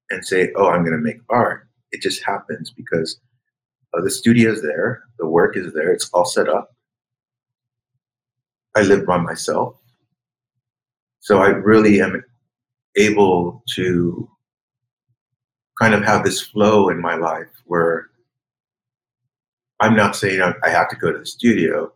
[0.09, 3.19] and say, "Oh, I'm going to make art." It just happens because
[3.93, 6.75] uh, the studio is there, the work is there, it's all set up.
[8.75, 9.75] I live by myself.
[11.19, 12.23] So I really am
[12.95, 14.29] able to
[15.79, 18.09] kind of have this flow in my life where
[19.79, 21.91] I'm not saying I have to go to the studio.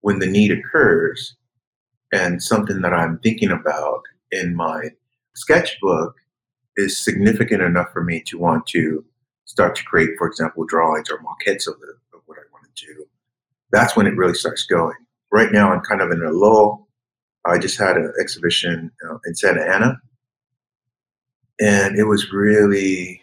[0.00, 1.36] When the need occurs
[2.12, 4.02] and something that I'm thinking about
[4.32, 4.90] in my
[5.34, 6.14] sketchbook
[6.76, 9.04] is significant enough for me to want to
[9.46, 12.86] start to create, for example, drawings or maquettes of, the, of what I want to
[12.86, 13.06] do,
[13.72, 14.96] that's when it really starts going.
[15.32, 16.88] Right now, I'm kind of in a lull.
[17.46, 20.00] I just had an exhibition uh, in Santa Ana,
[21.60, 23.20] and it was really,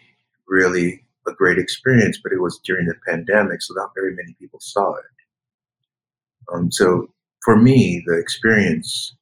[0.48, 2.18] really a great experience.
[2.22, 5.04] But it was during the pandemic, so not very many people saw it.
[6.52, 7.08] Um, so
[7.42, 9.14] for me, the experience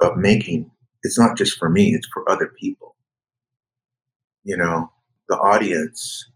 [0.00, 0.70] of making
[1.02, 2.96] it's not just for me; it's for other people.
[4.44, 4.90] You know,
[5.28, 6.30] the audience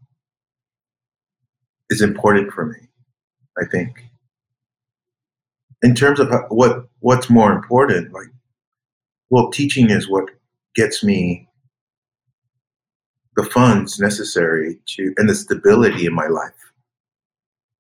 [1.94, 2.80] is important for me.
[3.56, 4.04] I think.
[5.82, 8.28] In terms of what what's more important, like,
[9.30, 10.28] well, teaching is what
[10.74, 11.48] gets me
[13.36, 16.52] the funds necessary to and the stability in my life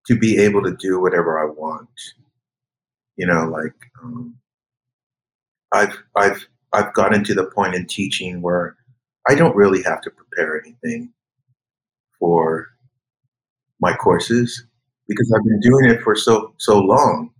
[0.06, 1.88] to be able to do whatever I want.
[3.16, 4.36] You know, like um,
[5.72, 8.76] I've I've I've gotten to the point in teaching where
[9.28, 11.10] I don't really have to prepare anything
[12.18, 12.73] for
[13.84, 14.64] my courses
[15.06, 17.30] because I've been doing it for so so long.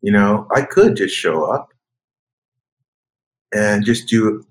[0.00, 1.70] You know, I could just show up
[3.52, 4.46] and just do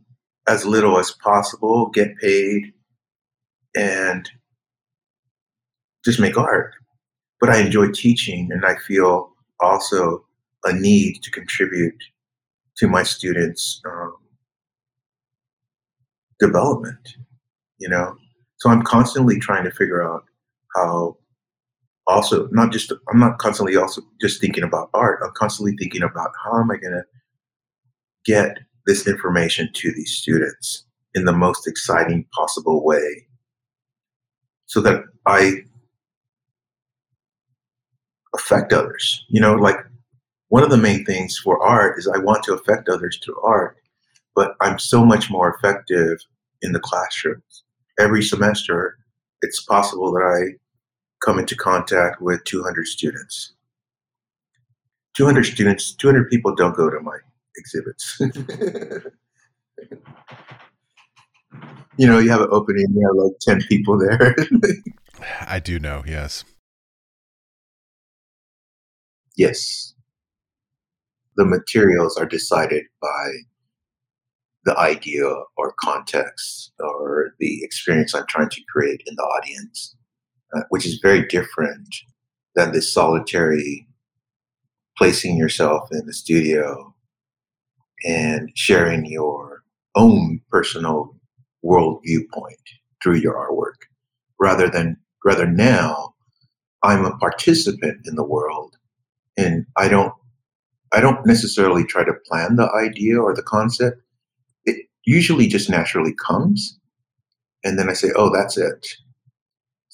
[0.48, 2.74] as little as possible, get paid,
[3.76, 4.30] and
[6.04, 6.74] just make art.
[7.40, 10.26] But I enjoy teaching, and I feel also
[10.66, 12.02] a need to contribute
[12.78, 14.18] to my students' um,
[16.40, 17.16] development.
[17.78, 18.18] You know,
[18.58, 20.26] so I'm constantly trying to figure out
[20.76, 21.18] how.
[22.08, 25.22] Also, not just I'm not constantly also just thinking about art.
[25.24, 27.04] I'm constantly thinking about how am I going to
[28.26, 33.26] get this information to these students in the most exciting possible way
[34.68, 35.64] so that I
[38.36, 39.26] affect others.
[39.30, 39.78] You know, like
[40.50, 43.78] one of the main things for art is I want to affect others through art,
[44.36, 46.20] but I'm so much more effective
[46.62, 47.64] in the classrooms.
[48.00, 48.98] Every semester,
[49.42, 50.58] it's possible that I
[51.26, 53.54] come into contact with 200 students.
[55.16, 57.18] 200 students, 200 people don't go to my
[57.58, 58.20] exhibits.
[61.98, 64.36] you know, you have an opening, you have like 10 people there.
[65.48, 66.44] I do know, yes.
[69.38, 69.94] Yes.
[71.38, 73.30] The materials are decided by
[74.66, 79.95] the idea or context or the experience I'm trying to create in the audience,
[80.56, 81.96] uh, which is very different
[82.56, 83.88] than this solitary
[84.98, 86.94] placing yourself in the studio
[88.06, 89.64] and sharing your
[89.96, 91.16] own personal
[91.62, 92.60] world viewpoint
[93.02, 93.88] through your artwork.
[94.40, 96.14] Rather than rather now
[96.84, 98.76] i'm a participant in the world
[99.38, 100.14] and i don't
[100.94, 104.02] i don't necessarily try to plan the idea or the concept.
[104.66, 106.80] It usually just naturally comes
[107.64, 108.96] and then i say oh that's it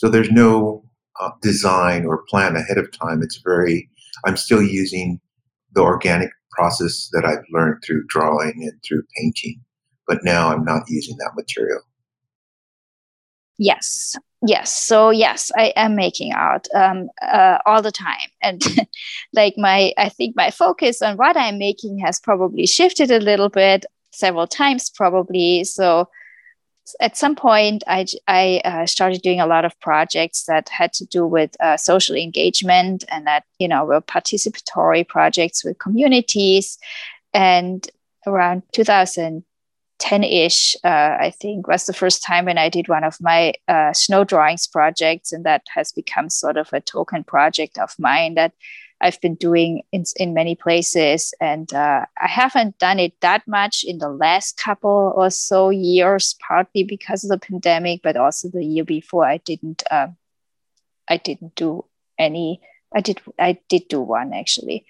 [0.01, 0.83] so there's no
[1.19, 3.87] uh, design or plan ahead of time it's very
[4.25, 5.19] i'm still using
[5.73, 9.61] the organic process that I've learned through drawing and through painting.
[10.07, 11.81] But now I'm not using that material.
[13.57, 14.73] Yes, yes.
[14.73, 18.61] So yes, I am making art um, uh, all the time, and
[19.33, 23.49] like my, I think my focus on what I'm making has probably shifted a little
[23.49, 25.63] bit, several times probably.
[25.63, 26.09] So
[26.99, 31.05] at some point, I, I uh, started doing a lot of projects that had to
[31.05, 36.77] do with uh, social engagement and that, you know, were participatory projects with communities.
[37.33, 37.87] And
[38.27, 43.17] around 2010 ish, uh, I think, was the first time when I did one of
[43.21, 45.31] my uh, snow drawings projects.
[45.31, 48.53] And that has become sort of a token project of mine that
[49.01, 51.33] I've been doing in, in many places.
[51.41, 56.35] And uh, I haven't done it that much in the last couple or so years,
[56.47, 60.07] partly because of the pandemic, but also the year before I didn't uh,
[61.07, 61.85] I didn't do
[62.17, 62.61] any.
[62.93, 64.85] I did I did do one actually.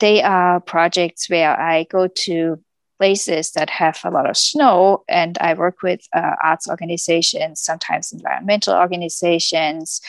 [0.00, 2.60] They are projects where I go to
[2.98, 8.12] places that have a lot of snow and i work with uh, arts organizations sometimes
[8.12, 10.02] environmental organizations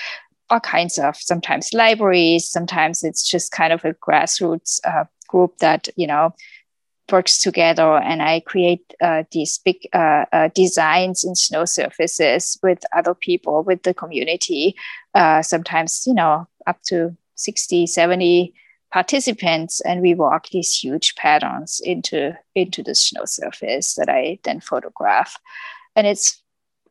[0.51, 5.87] all kinds of sometimes libraries sometimes it's just kind of a grassroots uh, group that
[5.95, 6.33] you know
[7.11, 7.97] works together.
[7.97, 13.63] And i create uh, these big uh, uh designs in snow surfaces with other people
[13.63, 14.75] with the community
[15.13, 18.53] uh, sometimes you know up to 60 70
[18.91, 19.81] participants.
[19.81, 25.37] And we walk these huge patterns into into the snow surface that i then photograph.
[25.95, 26.41] And it's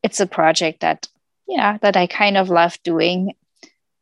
[0.03, 1.09] it's a project that
[1.47, 3.35] yeah that i kind of love doing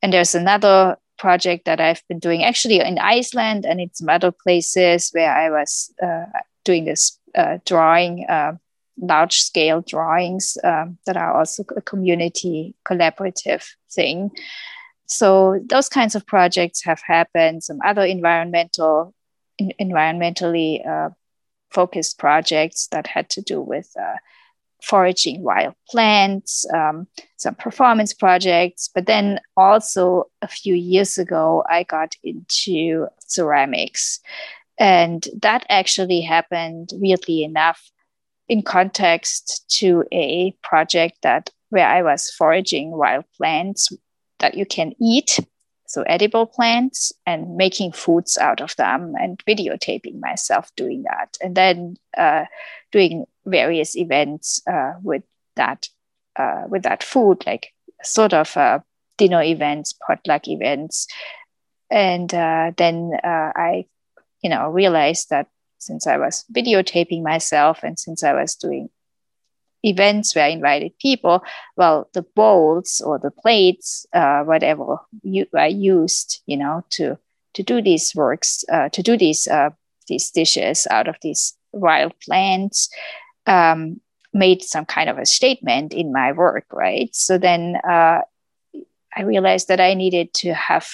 [0.03, 4.31] and there's another project that I've been doing actually in Iceland and in some other
[4.31, 6.27] places where I was uh,
[6.65, 8.53] doing this uh, drawing, uh,
[9.01, 14.31] large scale drawings um, that are also a community collaborative thing.
[15.07, 17.65] So those kinds of projects have happened.
[17.65, 19.15] Some other environmental,
[19.59, 21.11] in, environmentally uh,
[21.71, 24.17] focused projects that had to do with uh,
[24.83, 27.07] foraging wild plants, um,
[27.37, 28.89] some performance projects.
[28.95, 34.21] But then also a few years ago, I got into ceramics.
[34.79, 37.91] And that actually happened, weirdly enough,
[38.49, 43.93] in context to a project that where I was foraging wild plants
[44.39, 45.39] that you can eat,
[45.87, 51.55] so edible plants, and making foods out of them, and videotaping myself doing that, and
[51.55, 52.45] then uh,
[52.93, 55.23] doing various events uh, with
[55.57, 55.89] that
[56.37, 57.73] uh, with that food, like
[58.03, 58.79] sort of uh,
[59.17, 61.09] dinner events, potluck events,
[61.91, 63.87] and uh, then uh, I,
[64.43, 68.89] you know, realized that since I was videotaping myself and since I was doing
[69.83, 71.43] events where I invited people,
[71.77, 77.19] well, the bowls or the plates, uh, whatever you, I used, you know, to
[77.55, 79.49] to do these works, to do these
[80.07, 82.89] these dishes out of these wild plants
[83.49, 84.01] um,
[84.33, 87.15] made some kind of a statement in my work, right?
[87.15, 88.21] So then uh,
[89.17, 90.89] I realized that I needed to have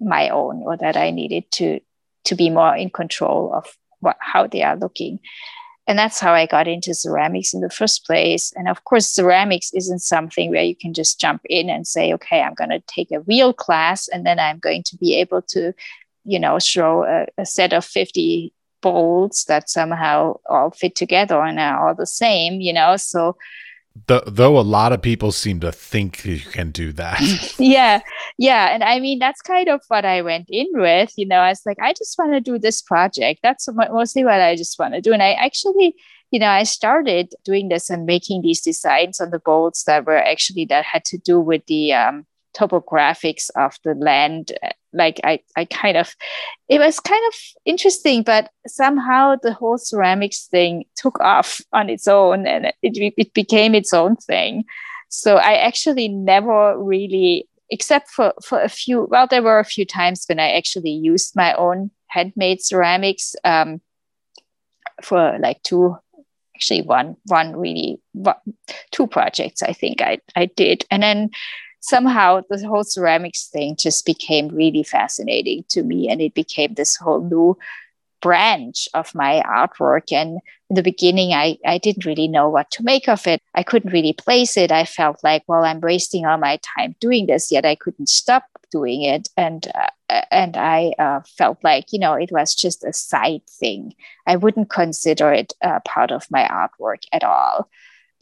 [0.00, 1.80] my own, or that I needed to
[2.24, 3.66] to be more in control of
[4.00, 5.18] what how they are looking
[5.86, 9.72] and that's how i got into ceramics in the first place and of course ceramics
[9.74, 13.10] isn't something where you can just jump in and say okay i'm going to take
[13.12, 15.72] a real class and then i'm going to be able to
[16.24, 18.52] you know show a, a set of 50
[18.84, 23.36] bolts that somehow all fit together and are all the same you know so
[24.06, 27.20] the, though a lot of people seem to think you can do that.
[27.58, 28.00] yeah,
[28.38, 31.12] yeah, and I mean that's kind of what I went in with.
[31.16, 33.40] You know, I was like, I just want to do this project.
[33.42, 35.94] That's mostly what I just want to do, and I actually,
[36.32, 40.22] you know, I started doing this and making these designs on the bolts that were
[40.22, 42.26] actually that had to do with the um,
[42.56, 44.52] topographics of the land
[44.94, 46.14] like I, I kind of
[46.68, 47.34] it was kind of
[47.64, 53.34] interesting but somehow the whole ceramics thing took off on its own and it, it
[53.34, 54.64] became its own thing.
[55.08, 59.86] So i actually never really except for for a few well there were a few
[59.86, 63.80] times when i actually used my own handmade ceramics um,
[65.02, 65.96] for like two
[66.54, 68.36] actually one one really one,
[68.92, 70.84] two projects i think i i did.
[70.90, 71.30] And then
[71.84, 76.96] somehow the whole ceramics thing just became really fascinating to me and it became this
[76.96, 77.58] whole new
[78.22, 80.10] branch of my artwork.
[80.10, 80.38] And
[80.70, 83.42] in the beginning I, I didn't really know what to make of it.
[83.54, 84.72] I couldn't really place it.
[84.72, 88.44] I felt like well i'm wasting all my time doing this yet i couldn't stop
[88.70, 89.28] doing it.
[89.36, 93.92] And uh, and i uh, felt like you know it was just a side thing.
[94.26, 97.68] I wouldn't consider it uh, part of my artwork at all.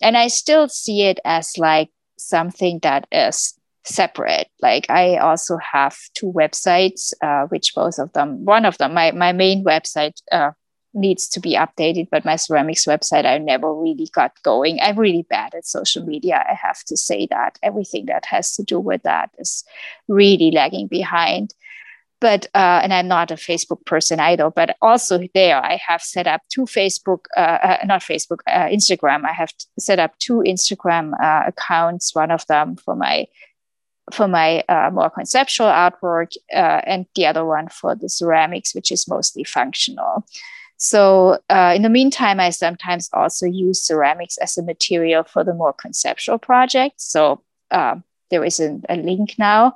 [0.02, 1.90] And i still see it as like
[2.22, 3.54] something that is
[3.84, 4.48] separate.
[4.60, 9.12] Like I also have two websites, uh, which both of them, one of them, my,
[9.12, 10.52] my main website uh,
[10.94, 14.78] needs to be updated, but my ceramics website, I never really got going.
[14.80, 16.44] I'm really bad at social media.
[16.48, 19.64] I have to say that everything that has to do with that is
[20.08, 21.54] really lagging behind
[22.22, 26.26] but uh, and i'm not a facebook person either but also there i have set
[26.26, 29.24] up two facebook uh, uh, not facebook uh, instagram.
[29.24, 33.26] I have set up two instagram uh, accounts one of them for my
[34.12, 39.08] for my uh, more conceptual artwork and the other one for the ceramics which is
[39.08, 40.24] mostly functional.
[40.76, 45.72] So in the meantime i sometimes also use ceramics as a material for the more
[45.72, 47.04] conceptual projects.
[47.04, 49.74] So there is a, a link now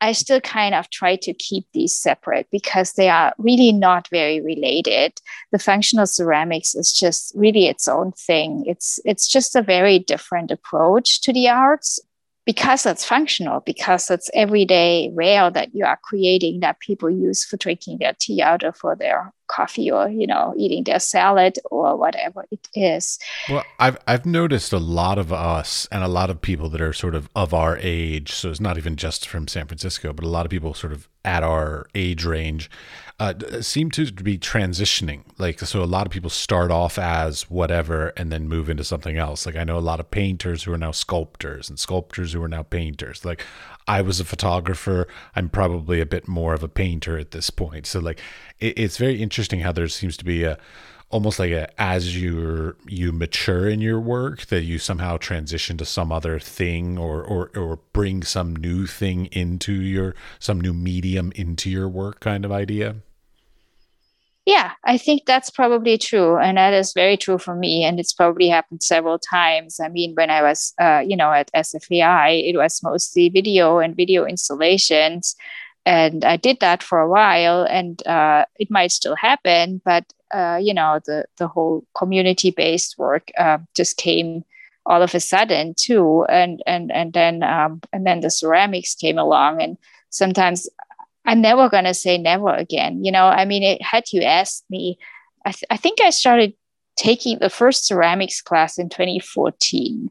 [0.00, 4.40] I still kind of try to keep these separate because they are really not very
[4.40, 5.12] related.
[5.52, 8.64] The functional ceramics is just really its own thing.
[8.66, 12.00] It's it's just a very different approach to the arts
[12.46, 17.56] because it's functional, because it's everyday ware that you are creating that people use for
[17.58, 21.96] drinking their tea out or for their coffee or you know eating their salad or
[21.96, 26.40] whatever it is well i've i've noticed a lot of us and a lot of
[26.40, 29.66] people that are sort of of our age so it's not even just from san
[29.66, 32.70] francisco but a lot of people sort of at our age range
[33.20, 35.22] uh, seem to be transitioning.
[35.36, 39.18] Like, so a lot of people start off as whatever and then move into something
[39.18, 39.44] else.
[39.44, 42.48] Like, I know a lot of painters who are now sculptors and sculptors who are
[42.48, 43.22] now painters.
[43.22, 43.44] Like,
[43.90, 45.08] I was a photographer.
[45.34, 47.86] I'm probably a bit more of a painter at this point.
[47.86, 48.20] So, like,
[48.60, 50.58] it, it's very interesting how there seems to be a,
[51.10, 55.84] almost like a, as you you mature in your work that you somehow transition to
[55.84, 61.32] some other thing or or or bring some new thing into your some new medium
[61.34, 62.94] into your work kind of idea
[64.46, 66.38] yeah, I think that's probably true.
[66.38, 67.84] And that is very true for me.
[67.84, 69.78] And it's probably happened several times.
[69.80, 73.94] I mean, when I was, uh, you know, at SFAI, it was mostly video and
[73.94, 75.36] video installations.
[75.86, 80.58] And I did that for a while, and uh, it might still happen, but uh,
[80.60, 84.44] you know, the the whole community based work uh, just came
[84.86, 89.18] all of a sudden too, and and and then um, and then the ceramics came
[89.18, 89.78] along, and
[90.10, 90.68] sometimes
[91.30, 93.04] I'm never going to say never again.
[93.04, 94.98] You know, I mean, it, had you asked me,
[95.46, 96.54] I, th- I think I started
[96.96, 100.10] taking the first ceramics class in 2014.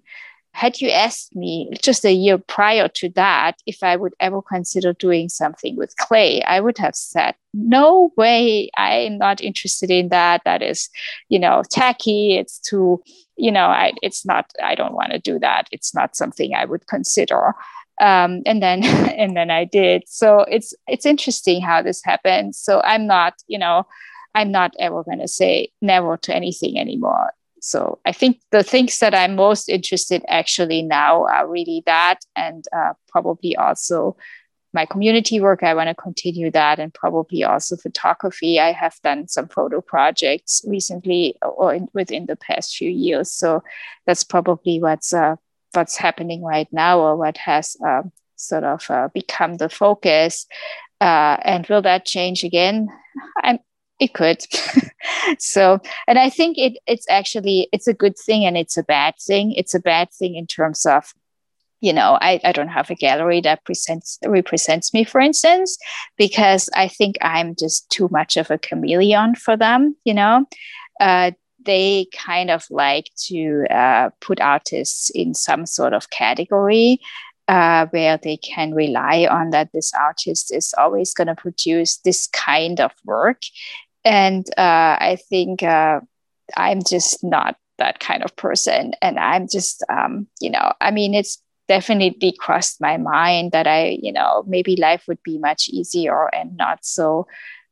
[0.53, 4.93] Had you asked me just a year prior to that if I would ever consider
[4.93, 10.43] doing something with clay, I would have said, no way, I'm not interested in that.
[10.45, 10.89] That is,
[11.27, 12.37] you know, tacky.
[12.37, 13.03] It's too,
[13.35, 15.67] you know, I, it's not, I don't want to do that.
[15.73, 17.55] It's not something I would consider
[17.99, 18.83] um, and then
[19.17, 20.03] and then I did.
[20.07, 22.55] So it's it's interesting how this happened.
[22.55, 23.85] So I'm not, you know,
[24.35, 27.33] I'm not ever going to say never to anything anymore.
[27.61, 32.63] So I think the things that I'm most interested actually now are really that, and
[32.75, 34.15] uh, probably also
[34.71, 35.63] my community work.
[35.63, 38.59] I want to continue that, and probably also photography.
[38.59, 43.31] I have done some photo projects recently or in, within the past few years.
[43.31, 43.61] So
[44.05, 45.35] that's probably what's uh,
[45.73, 48.03] what's happening right now or what has uh,
[48.35, 50.47] sort of uh, become the focus.
[51.01, 52.87] Uh, and will that change again?
[53.43, 53.59] I'm,
[53.99, 54.43] it could.
[55.39, 59.15] so, and I think it it's actually it's a good thing and it's a bad
[59.19, 59.53] thing.
[59.53, 61.13] It's a bad thing in terms of
[61.81, 65.77] you know I, I don't have a gallery that presents represents me for instance
[66.17, 70.45] because i think i'm just too much of a chameleon for them you know
[70.99, 71.31] uh,
[71.65, 76.99] they kind of like to uh, put artists in some sort of category
[77.47, 82.27] uh, where they can rely on that this artist is always going to produce this
[82.27, 83.41] kind of work.
[84.05, 85.99] And uh, i think uh,
[86.55, 88.93] i'm just not that kind of person.
[89.01, 93.99] And i'm just um, you know i mean it's definitely crossed my mind that I,
[94.01, 97.27] you know, maybe life would be much easier and not so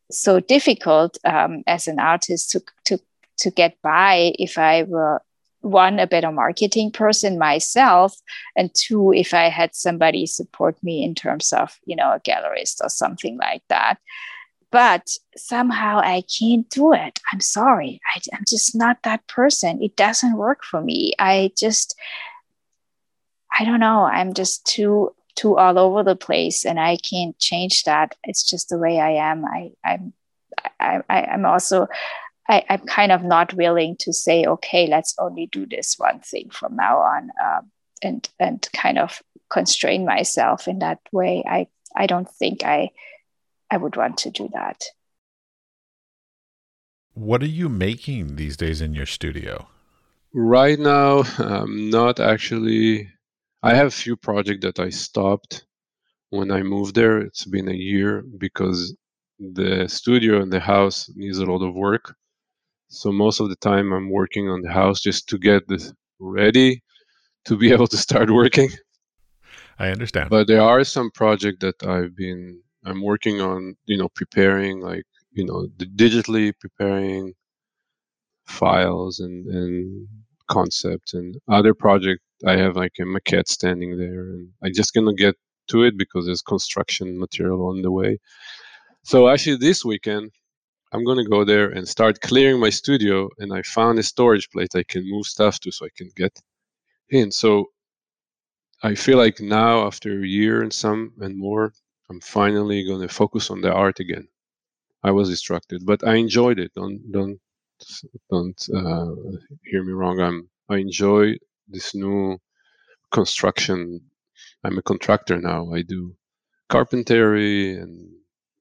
[0.09, 2.99] so difficult um, as an artist to to
[3.37, 5.21] to get by if I were
[5.61, 8.15] one a better marketing person myself
[8.55, 12.79] and two if i had somebody support me in terms of you know a gallerist
[12.81, 13.97] or something like that
[14.71, 19.95] but somehow i can't do it i'm sorry I, i'm just not that person it
[19.95, 21.95] doesn't work for me i just
[23.59, 24.03] I don't know.
[24.03, 28.15] I'm just too too all over the place, and I can't change that.
[28.23, 29.45] It's just the way I am.
[29.45, 30.13] I I'm
[30.79, 31.87] I, I I'm also
[32.49, 36.49] I, I'm kind of not willing to say, okay, let's only do this one thing
[36.49, 37.71] from now on, um,
[38.01, 41.43] and and kind of constrain myself in that way.
[41.47, 42.91] I I don't think I
[43.69, 44.83] I would want to do that.
[47.13, 49.67] What are you making these days in your studio?
[50.33, 53.09] Right now, I'm not actually
[53.63, 55.65] I have a few projects that I stopped
[56.29, 57.17] when I moved there.
[57.17, 58.95] It's been a year because
[59.39, 62.15] the studio and the house needs a lot of work.
[62.89, 66.83] So most of the time I'm working on the house just to get this ready
[67.45, 68.69] to be able to start working.
[69.79, 70.29] I understand.
[70.29, 75.03] But there are some projects that I've been I'm working on, you know, preparing like,
[75.31, 77.33] you know, digitally preparing
[78.45, 80.07] files and and
[80.47, 85.13] concepts and other projects I have like a maquette standing there, and I just gonna
[85.13, 85.35] get
[85.69, 88.19] to it because there's construction material on the way.
[89.03, 90.31] So actually, this weekend
[90.93, 94.75] I'm gonna go there and start clearing my studio, and I found a storage plate
[94.75, 96.41] I can move stuff to, so I can get
[97.09, 97.31] in.
[97.31, 97.67] So
[98.83, 101.73] I feel like now, after a year and some and more,
[102.09, 104.27] I'm finally gonna focus on the art again.
[105.03, 106.73] I was distracted, but I enjoyed it.
[106.75, 107.39] Don't don't
[108.31, 109.11] don't uh,
[109.65, 110.19] hear me wrong.
[110.19, 112.39] I'm I enjoy this new
[113.11, 114.01] construction.
[114.63, 115.73] I'm a contractor now.
[115.73, 116.15] I do
[116.69, 118.16] carpentry and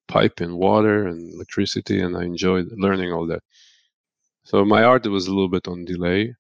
[0.09, 3.43] pipe and water and electricity, and I enjoyed learning all that.
[4.45, 6.35] So my art was a little bit on delay.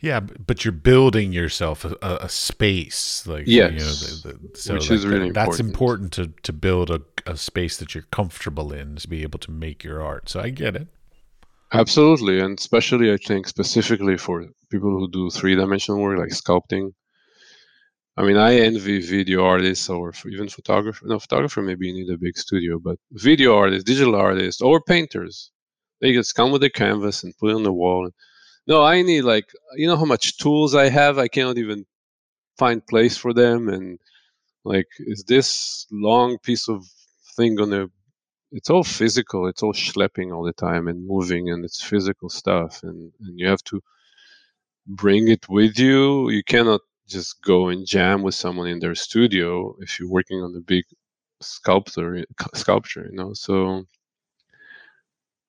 [0.00, 4.74] Yeah, but you're building yourself a, a space, like yes, you know, the, the, so
[4.74, 5.56] which like is really that, important.
[5.56, 9.38] That's important to to build a, a space that you're comfortable in to be able
[9.38, 10.28] to make your art.
[10.28, 10.88] So I get it.
[11.72, 16.92] Absolutely, and especially I think specifically for people who do three dimensional work like sculpting.
[18.16, 21.06] I mean, I envy video artists or even photographer.
[21.06, 25.50] No, photographer maybe you need a big studio, but video artists, digital artists, or painters,
[26.00, 28.08] they just come with a canvas and put it on the wall.
[28.66, 29.46] No, I need like
[29.76, 31.18] you know how much tools I have.
[31.18, 31.84] I cannot even
[32.56, 33.98] find place for them, and
[34.64, 36.84] like, is this long piece of
[37.36, 37.88] thing gonna
[38.52, 42.80] it's all physical it's all schlepping all the time and moving and it's physical stuff
[42.84, 43.80] and, and you have to
[44.86, 49.74] bring it with you you cannot just go and jam with someone in their studio
[49.80, 50.84] if you're working on a big
[51.40, 52.24] sculptor
[52.54, 53.84] sculpture you know so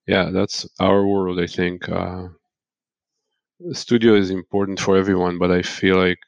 [0.07, 2.27] yeah that's our world i think uh,
[3.73, 6.19] studio is important for everyone but i feel like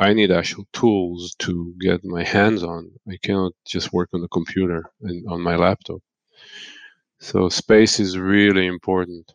[0.00, 2.92] I need actual tools to get my hands on.
[3.08, 6.00] I cannot just work on the computer and on my laptop.
[7.20, 9.32] So space is really important.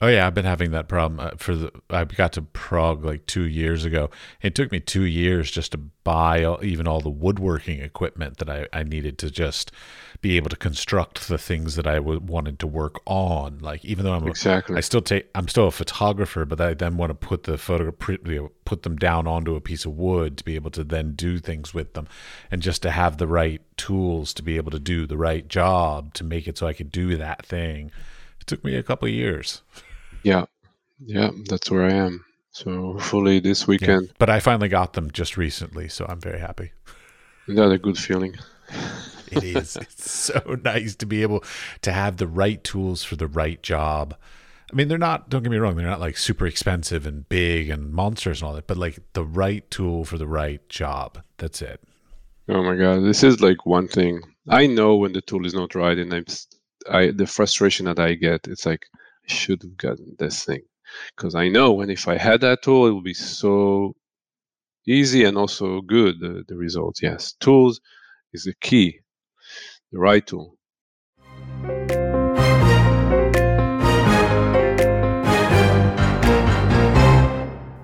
[0.00, 1.72] Oh yeah, I've been having that problem uh, for the.
[1.90, 4.10] I got to Prague like two years ago.
[4.40, 8.48] It took me two years just to buy all, even all the woodworking equipment that
[8.48, 9.72] I, I needed to just
[10.20, 13.58] be able to construct the things that I w- wanted to work on.
[13.58, 15.28] Like even though I'm exactly, I still take.
[15.34, 19.26] I'm still a photographer, but I then want to put the photo put them down
[19.26, 22.06] onto a piece of wood to be able to then do things with them,
[22.52, 26.14] and just to have the right tools to be able to do the right job
[26.14, 27.90] to make it so I could do that thing.
[28.40, 29.62] It took me a couple of years.
[30.22, 30.44] Yeah,
[31.04, 32.24] yeah, that's where I am.
[32.50, 34.06] So hopefully this weekend.
[34.06, 36.72] Yeah, but I finally got them just recently, so I'm very happy.
[37.46, 38.34] Isn't that a good feeling?
[39.30, 39.76] it is.
[39.80, 41.44] It's so nice to be able
[41.82, 44.16] to have the right tools for the right job.
[44.70, 47.70] I mean, they're not, don't get me wrong, they're not like super expensive and big
[47.70, 51.22] and monsters and all that, but like the right tool for the right job.
[51.38, 51.80] That's it.
[52.48, 54.20] Oh my god, this is like one thing.
[54.48, 56.24] I know when the tool is not right, and I'm,
[56.90, 58.48] I the frustration that I get.
[58.48, 58.86] It's like
[59.30, 60.62] should have gotten this thing
[61.16, 63.94] because I know when if I had that tool, it would be so
[64.86, 66.20] easy and also good.
[66.20, 67.80] The, the results, yes, tools
[68.34, 69.00] is the key.
[69.92, 70.57] The right tool.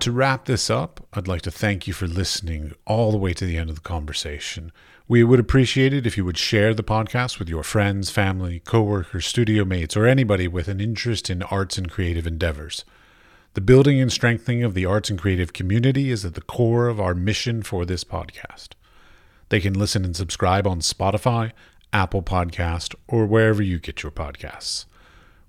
[0.05, 3.46] To wrap this up, I'd like to thank you for listening all the way to
[3.46, 4.70] the end of the conversation.
[5.09, 9.24] We would appreciate it if you would share the podcast with your friends, family, coworkers,
[9.24, 12.84] studio mates, or anybody with an interest in arts and creative endeavors.
[13.55, 17.00] The building and strengthening of the arts and creative community is at the core of
[17.00, 18.72] our mission for this podcast.
[19.48, 21.52] They can listen and subscribe on Spotify,
[21.94, 24.84] Apple Podcast, or wherever you get your podcasts.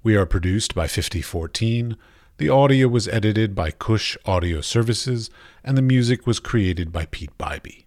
[0.02, 1.98] We are produced by 5014.
[2.38, 5.30] The audio was edited by Cush Audio Services,
[5.64, 7.86] and the music was created by Peat Biby.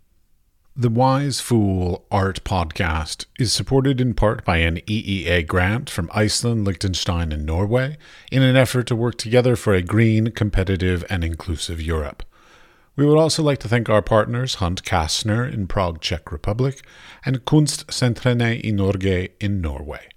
[0.74, 6.64] The Wise Fool Art Podcast is supported in part by an EEA grant from Iceland,
[6.64, 7.98] Liechtenstein, and Norway
[8.32, 12.22] in an effort to work together for a green, competitive, and inclusive Europe.
[12.96, 16.82] We would also like to thank our partners Hunt Kastner in Prague, Czech Republic,
[17.22, 20.08] and Kunstsentrene i Norge in Norway.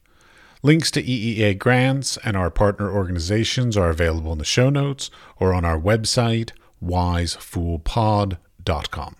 [0.63, 5.55] Links to EEA grants and our partner organizations are available in the show notes or
[5.55, 6.51] on our website,
[6.83, 9.15] wisefoolpod.com.